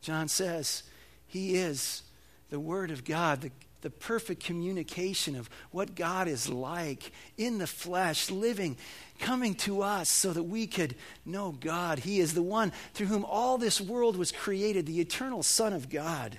John 0.00 0.28
says, 0.28 0.82
He 1.26 1.56
is 1.56 2.02
the 2.48 2.60
Word 2.60 2.90
of 2.90 3.04
God, 3.04 3.42
the 3.42 3.50
the 3.80 3.90
perfect 3.90 4.42
communication 4.42 5.36
of 5.36 5.48
what 5.70 5.94
God 5.94 6.28
is 6.28 6.48
like 6.48 7.12
in 7.36 7.58
the 7.58 7.66
flesh, 7.66 8.30
living, 8.30 8.76
coming 9.18 9.54
to 9.56 9.82
us 9.82 10.08
so 10.08 10.32
that 10.32 10.42
we 10.42 10.66
could 10.66 10.94
know 11.24 11.52
God. 11.52 12.00
He 12.00 12.20
is 12.20 12.34
the 12.34 12.42
one 12.42 12.72
through 12.94 13.06
whom 13.06 13.24
all 13.24 13.58
this 13.58 13.80
world 13.80 14.16
was 14.16 14.32
created, 14.32 14.86
the 14.86 15.00
eternal 15.00 15.42
Son 15.42 15.72
of 15.72 15.88
God. 15.88 16.38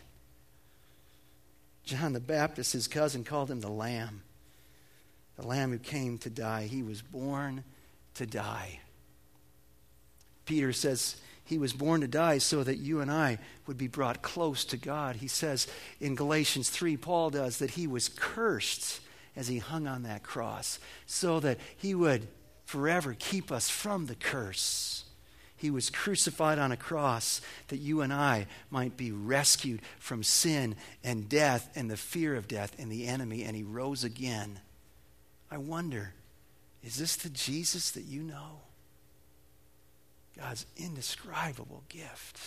John 1.83 2.13
the 2.13 2.19
Baptist, 2.19 2.73
his 2.73 2.87
cousin, 2.87 3.23
called 3.23 3.49
him 3.49 3.61
the 3.61 3.69
Lamb, 3.69 4.21
the 5.37 5.47
Lamb 5.47 5.71
who 5.71 5.79
came 5.79 6.17
to 6.19 6.29
die. 6.29 6.67
He 6.67 6.83
was 6.83 7.01
born 7.01 7.63
to 8.15 8.25
die. 8.25 8.79
Peter 10.45 10.73
says, 10.73 11.15
he 11.49 11.57
was 11.57 11.73
born 11.73 12.01
to 12.01 12.07
die 12.07 12.37
so 12.37 12.63
that 12.63 12.77
you 12.77 13.01
and 13.01 13.09
I 13.09 13.39
would 13.65 13.77
be 13.77 13.87
brought 13.87 14.21
close 14.21 14.63
to 14.65 14.77
God. 14.77 15.15
He 15.15 15.27
says 15.27 15.65
in 15.99 16.13
Galatians 16.13 16.69
3, 16.69 16.95
Paul 16.95 17.31
does, 17.31 17.57
that 17.57 17.71
he 17.71 17.87
was 17.87 18.07
cursed 18.07 18.99
as 19.35 19.47
he 19.47 19.57
hung 19.57 19.87
on 19.87 20.03
that 20.03 20.21
cross 20.21 20.77
so 21.07 21.39
that 21.39 21.57
he 21.75 21.95
would 21.95 22.27
forever 22.65 23.15
keep 23.17 23.51
us 23.51 23.67
from 23.67 24.05
the 24.05 24.13
curse. 24.13 25.05
He 25.57 25.71
was 25.71 25.89
crucified 25.89 26.59
on 26.59 26.71
a 26.71 26.77
cross 26.77 27.41
that 27.69 27.77
you 27.77 28.01
and 28.01 28.13
I 28.13 28.45
might 28.69 28.95
be 28.95 29.11
rescued 29.11 29.81
from 29.97 30.21
sin 30.21 30.75
and 31.03 31.27
death 31.27 31.71
and 31.75 31.89
the 31.89 31.97
fear 31.97 32.35
of 32.35 32.47
death 32.47 32.75
and 32.77 32.91
the 32.91 33.07
enemy, 33.07 33.43
and 33.43 33.55
he 33.55 33.63
rose 33.63 34.03
again. 34.03 34.59
I 35.49 35.57
wonder, 35.57 36.13
is 36.83 36.97
this 36.97 37.15
the 37.15 37.29
Jesus 37.29 37.89
that 37.89 38.05
you 38.05 38.21
know? 38.21 38.61
God's 40.39 40.65
indescribable 40.77 41.83
gift. 41.89 42.39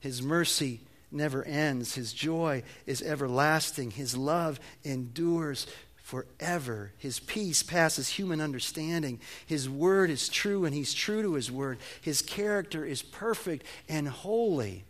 His 0.00 0.22
mercy 0.22 0.80
never 1.10 1.44
ends. 1.44 1.94
His 1.94 2.12
joy 2.12 2.62
is 2.86 3.02
everlasting. 3.02 3.90
His 3.90 4.16
love 4.16 4.60
endures 4.84 5.66
forever. 5.96 6.92
His 6.98 7.20
peace 7.20 7.62
passes 7.62 8.08
human 8.08 8.40
understanding. 8.40 9.20
His 9.46 9.68
word 9.68 10.10
is 10.10 10.28
true, 10.28 10.64
and 10.64 10.74
he's 10.74 10.94
true 10.94 11.22
to 11.22 11.34
his 11.34 11.50
word. 11.50 11.78
His 12.00 12.22
character 12.22 12.84
is 12.84 13.02
perfect 13.02 13.64
and 13.88 14.08
holy. 14.08 14.84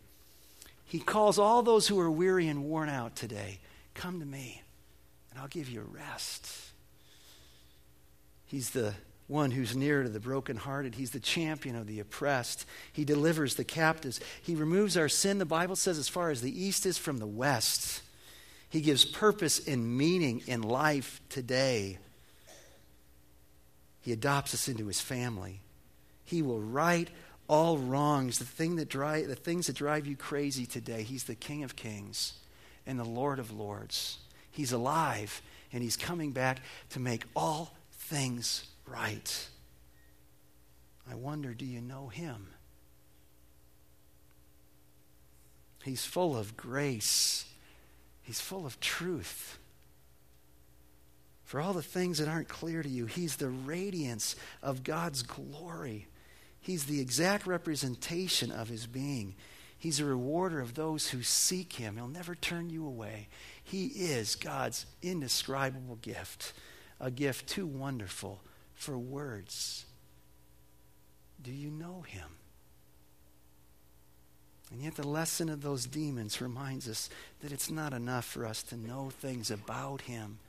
He 0.85 0.99
calls 0.99 1.39
all 1.39 1.63
those 1.63 1.87
who 1.87 1.99
are 1.99 2.11
weary 2.11 2.47
and 2.47 2.65
worn 2.65 2.89
out 2.89 3.15
today 3.15 3.59
come 3.93 4.19
to 4.19 4.25
me, 4.25 4.61
and 5.31 5.39
I'll 5.39 5.47
give 5.47 5.69
you 5.69 5.87
rest. 5.91 6.47
He's 8.45 8.71
the 8.71 8.93
one 9.33 9.51
who's 9.51 9.75
near 9.75 10.03
to 10.03 10.09
the 10.09 10.19
brokenhearted. 10.19 10.95
He's 10.95 11.11
the 11.11 11.19
champion 11.19 11.75
of 11.75 11.87
the 11.87 11.99
oppressed. 11.99 12.65
He 12.93 13.03
delivers 13.03 13.55
the 13.55 13.63
captives. 13.63 14.19
He 14.41 14.55
removes 14.55 14.95
our 14.95 15.09
sin, 15.09 15.39
the 15.39 15.45
Bible 15.45 15.75
says, 15.75 15.97
as 15.97 16.07
far 16.07 16.29
as 16.29 16.41
the 16.41 16.63
east 16.63 16.85
is 16.85 16.97
from 16.97 17.17
the 17.17 17.27
west. 17.27 18.03
He 18.69 18.79
gives 18.79 19.03
purpose 19.03 19.67
and 19.67 19.97
meaning 19.97 20.43
in 20.47 20.61
life 20.61 21.19
today. 21.29 21.97
He 24.01 24.11
adopts 24.11 24.53
us 24.53 24.67
into 24.67 24.87
his 24.87 25.01
family. 25.01 25.61
He 26.23 26.41
will 26.41 26.61
right 26.61 27.09
all 27.47 27.77
wrongs, 27.77 28.37
the, 28.39 28.45
thing 28.45 28.77
that 28.77 28.87
drive, 28.87 29.27
the 29.27 29.35
things 29.35 29.67
that 29.67 29.75
drive 29.75 30.05
you 30.07 30.15
crazy 30.15 30.65
today. 30.65 31.03
He's 31.03 31.25
the 31.25 31.35
King 31.35 31.63
of 31.63 31.75
Kings 31.75 32.33
and 32.85 32.99
the 32.99 33.03
Lord 33.03 33.39
of 33.39 33.51
Lords. 33.51 34.19
He's 34.51 34.71
alive, 34.71 35.41
and 35.71 35.81
he's 35.81 35.97
coming 35.97 36.31
back 36.31 36.59
to 36.91 36.99
make 36.99 37.23
all 37.35 37.73
things 37.91 38.67
right. 38.93 39.49
I 41.09 41.15
wonder, 41.15 41.53
do 41.53 41.65
you 41.65 41.81
know 41.81 42.07
him? 42.07 42.47
He's 45.83 46.05
full 46.05 46.37
of 46.37 46.55
grace. 46.55 47.45
He's 48.21 48.39
full 48.39 48.65
of 48.65 48.79
truth. 48.79 49.59
For 51.43 51.59
all 51.59 51.73
the 51.73 51.81
things 51.81 52.19
that 52.19 52.29
aren't 52.29 52.47
clear 52.47 52.81
to 52.81 52.89
you, 52.89 53.05
He's 53.05 53.35
the 53.35 53.49
radiance 53.49 54.35
of 54.61 54.83
God's 54.83 55.23
glory. 55.23 56.07
He's 56.61 56.85
the 56.85 57.01
exact 57.01 57.45
representation 57.45 58.49
of 58.49 58.69
His 58.69 58.87
being. 58.87 59.35
He's 59.77 59.99
a 59.99 60.05
rewarder 60.05 60.61
of 60.61 60.73
those 60.73 61.09
who 61.09 61.21
seek 61.21 61.73
Him. 61.73 61.97
He'll 61.97 62.07
never 62.07 62.33
turn 62.33 62.69
you 62.69 62.87
away. 62.87 63.27
He 63.61 63.87
is 63.87 64.35
God's 64.35 64.85
indescribable 65.01 65.97
gift, 65.97 66.53
a 66.99 67.11
gift 67.11 67.47
too 67.47 67.67
wonderful 67.67 68.41
for 68.75 68.97
words. 68.97 69.85
Do 71.41 71.51
you 71.51 71.69
know 71.69 72.03
him? 72.07 72.29
And 74.71 74.81
yet, 74.81 74.95
the 74.95 75.07
lesson 75.07 75.49
of 75.49 75.61
those 75.61 75.85
demons 75.85 76.41
reminds 76.41 76.89
us 76.89 77.09
that 77.41 77.51
it's 77.51 77.69
not 77.69 77.93
enough 77.93 78.25
for 78.25 78.45
us 78.45 78.63
to 78.63 78.75
know 78.75 79.11
things 79.11 79.51
about 79.51 80.01
him. 80.01 80.39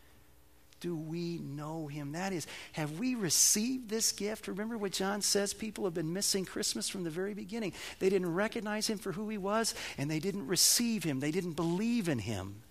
Do 0.80 0.96
we 0.96 1.38
know 1.38 1.86
him? 1.86 2.12
That 2.12 2.32
is, 2.32 2.46
have 2.72 2.98
we 2.98 3.14
received 3.14 3.88
this 3.88 4.12
gift? 4.12 4.48
Remember 4.48 4.76
what 4.78 4.92
John 4.92 5.22
says 5.22 5.52
people 5.52 5.84
have 5.84 5.94
been 5.94 6.12
missing 6.12 6.44
Christmas 6.44 6.88
from 6.88 7.04
the 7.04 7.10
very 7.10 7.34
beginning. 7.34 7.72
They 7.98 8.10
didn't 8.10 8.34
recognize 8.34 8.86
him 8.86 8.98
for 8.98 9.12
who 9.12 9.28
he 9.28 9.38
was, 9.38 9.74
and 9.98 10.10
they 10.10 10.20
didn't 10.20 10.46
receive 10.46 11.04
him, 11.04 11.20
they 11.20 11.30
didn't 11.30 11.52
believe 11.52 12.08
in 12.08 12.18
him. 12.18 12.62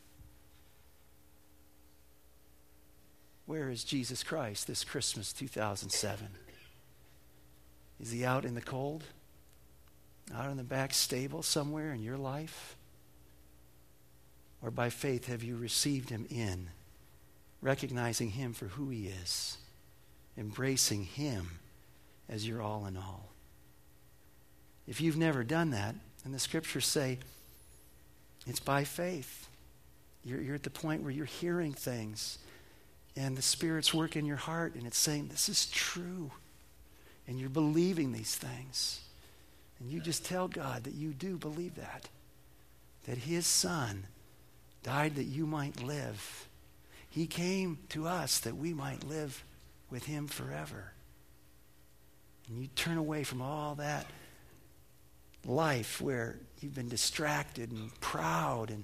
Where 3.46 3.70
is 3.70 3.84
Jesus 3.84 4.24
Christ 4.24 4.68
this 4.68 4.84
Christmas 4.84 5.34
2007? 5.34 6.28
Is 8.00 8.12
he 8.12 8.26
out 8.26 8.46
in 8.46 8.56
the 8.56 8.62
cold? 8.62 9.04
Out 10.34 10.50
in 10.50 10.58
the 10.58 10.64
back 10.64 10.94
stable 10.94 11.44
somewhere 11.44 11.94
in 11.94 12.02
your 12.02 12.18
life? 12.18 12.76
Or 14.62 14.72
by 14.72 14.90
faith 14.90 15.28
have 15.28 15.44
you 15.44 15.58
received 15.58 16.10
him 16.10 16.26
in, 16.30 16.70
recognizing 17.62 18.30
him 18.30 18.54
for 18.54 18.68
who 18.68 18.90
he 18.90 19.08
is, 19.08 19.58
embracing 20.38 21.04
him 21.04 21.60
as 22.30 22.48
your 22.48 22.62
all 22.62 22.86
in 22.86 22.96
all? 22.96 23.30
If 24.88 25.02
you've 25.02 25.18
never 25.18 25.44
done 25.44 25.72
that, 25.72 25.96
and 26.24 26.34
the 26.34 26.40
scriptures 26.40 26.86
say 26.86 27.20
it's 28.48 28.62
by 28.62 28.86
faith, 28.86 29.48
you're, 30.24 30.42
you're 30.42 30.56
at 30.56 30.64
the 30.64 30.70
point 30.70 31.04
where 31.04 31.12
you're 31.12 31.26
hearing 31.26 31.74
things 31.74 32.38
and 33.16 33.38
the 33.38 33.42
Spirit's 33.42 33.94
work 33.94 34.16
in 34.16 34.26
your 34.26 34.38
heart 34.38 34.76
and 34.76 34.86
it's 34.88 34.98
saying, 34.98 35.28
This 35.28 35.50
is 35.50 35.68
true. 35.68 36.32
And 37.28 37.40
you're 37.40 37.50
believing 37.50 38.12
these 38.12 38.36
things. 38.36 39.02
And 39.80 39.90
you 39.90 40.00
just 40.00 40.26
tell 40.26 40.48
God 40.48 40.84
that 40.84 40.94
you 40.94 41.12
do 41.12 41.38
believe 41.38 41.76
that. 41.76 42.10
That 43.06 43.18
His 43.18 43.46
Son 43.46 44.06
died 44.82 45.16
that 45.16 45.24
you 45.24 45.46
might 45.46 45.82
live. 45.82 46.48
He 47.10 47.28
came 47.28 47.78
to 47.90 48.08
us 48.08 48.40
that 48.40 48.58
we 48.58 48.74
might 48.74 49.08
live 49.08 49.44
with 49.90 50.06
Him 50.06 50.28
forever. 50.28 50.92
And 52.50 52.60
you 52.60 52.68
turn 52.76 52.98
away 52.98 53.24
from 53.24 53.42
all 53.42 53.76
that 53.76 54.06
life 55.46 56.02
where 56.02 56.38
you've 56.62 56.76
been 56.76 56.90
distracted 56.90 57.72
and 57.72 57.94
proud 58.02 58.70
and 58.70 58.84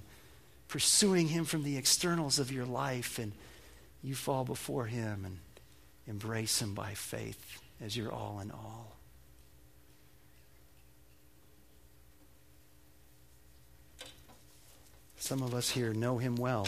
pursuing 0.68 1.28
Him 1.28 1.44
from 1.44 1.64
the 1.64 1.76
externals 1.76 2.38
of 2.38 2.52
your 2.52 2.66
life 2.66 3.18
and 3.18 3.32
you 4.02 4.14
fall 4.14 4.44
before 4.44 4.86
Him 4.86 5.24
and 5.24 5.38
embrace 6.06 6.60
Him 6.60 6.74
by 6.74 6.94
faith 6.94 7.60
as 7.80 7.96
your 7.96 8.12
all 8.12 8.40
in 8.40 8.50
all. 8.50 8.96
Some 15.16 15.42
of 15.42 15.54
us 15.54 15.70
here 15.70 15.92
know 15.92 16.18
Him 16.18 16.36
well, 16.36 16.66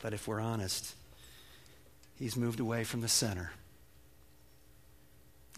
but 0.00 0.12
if 0.12 0.28
we're 0.28 0.40
honest, 0.40 0.94
He's 2.16 2.36
moved 2.36 2.60
away 2.60 2.84
from 2.84 3.00
the 3.00 3.08
center. 3.08 3.50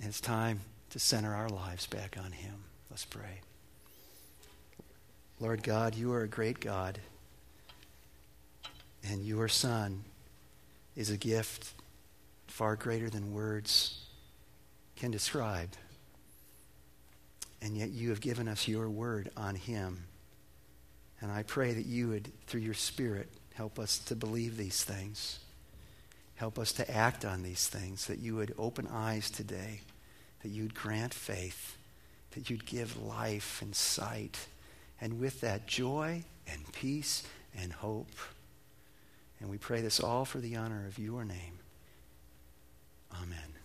And 0.01 0.09
it's 0.09 0.21
time 0.21 0.61
to 0.91 0.99
center 0.99 1.35
our 1.35 1.49
lives 1.49 1.87
back 1.87 2.17
on 2.23 2.33
Him. 2.33 2.65
Let's 2.91 3.05
pray. 3.05 3.41
Lord 5.39 5.63
God, 5.63 5.95
you 5.95 6.13
are 6.15 6.23
a 6.23 6.29
great 6.29 6.61
God, 6.61 6.99
and 9.07 9.23
your 9.23 9.49
Son 9.49 10.03
is 10.97 11.11
a 11.11 11.17
gift 11.17 11.73
far 12.47 12.75
greater 12.75 13.11
than 13.11 13.35
words 13.35 14.07
can 14.97 15.11
describe. 15.11 15.71
And 17.61 17.77
yet 17.77 17.91
you 17.91 18.11
have 18.11 18.21
given 18.21 18.49
us 18.49 18.67
your 18.67 18.89
word 18.89 19.31
on 19.37 19.55
him. 19.55 20.05
And 21.21 21.31
I 21.31 21.43
pray 21.43 21.73
that 21.75 21.87
you 21.87 22.09
would, 22.09 22.31
through 22.47 22.61
your 22.61 22.75
Spirit, 22.75 23.29
help 23.55 23.79
us 23.79 23.99
to 23.99 24.17
believe 24.17 24.57
these 24.57 24.85
things. 24.85 25.39
Help 26.37 26.59
us 26.59 26.73
to 26.73 26.91
act 26.91 27.25
on 27.25 27.43
these 27.43 27.67
things, 27.67 28.07
that 28.07 28.19
you 28.19 28.37
would 28.37 28.55
open 28.59 28.87
eyes 28.87 29.31
today, 29.31 29.81
that 30.43 30.51
you'd 30.51 30.75
grant 30.75 31.15
faith, 31.15 31.79
that 32.33 32.51
you'd 32.51 32.67
give 32.67 33.03
life 33.03 33.63
and 33.63 33.75
sight, 33.75 34.47
and 35.01 35.19
with 35.19 35.41
that 35.41 35.67
joy 35.67 36.23
and 36.47 36.71
peace 36.73 37.23
and 37.59 37.73
hope. 37.73 38.11
And 39.41 39.51
we 39.51 39.59
pray 39.59 39.81
this 39.81 40.01
all 40.01 40.25
for 40.25 40.39
the 40.39 40.57
honor 40.57 40.87
of 40.87 40.99
your 40.99 41.25
name. 41.25 41.59
Amen. 43.23 43.56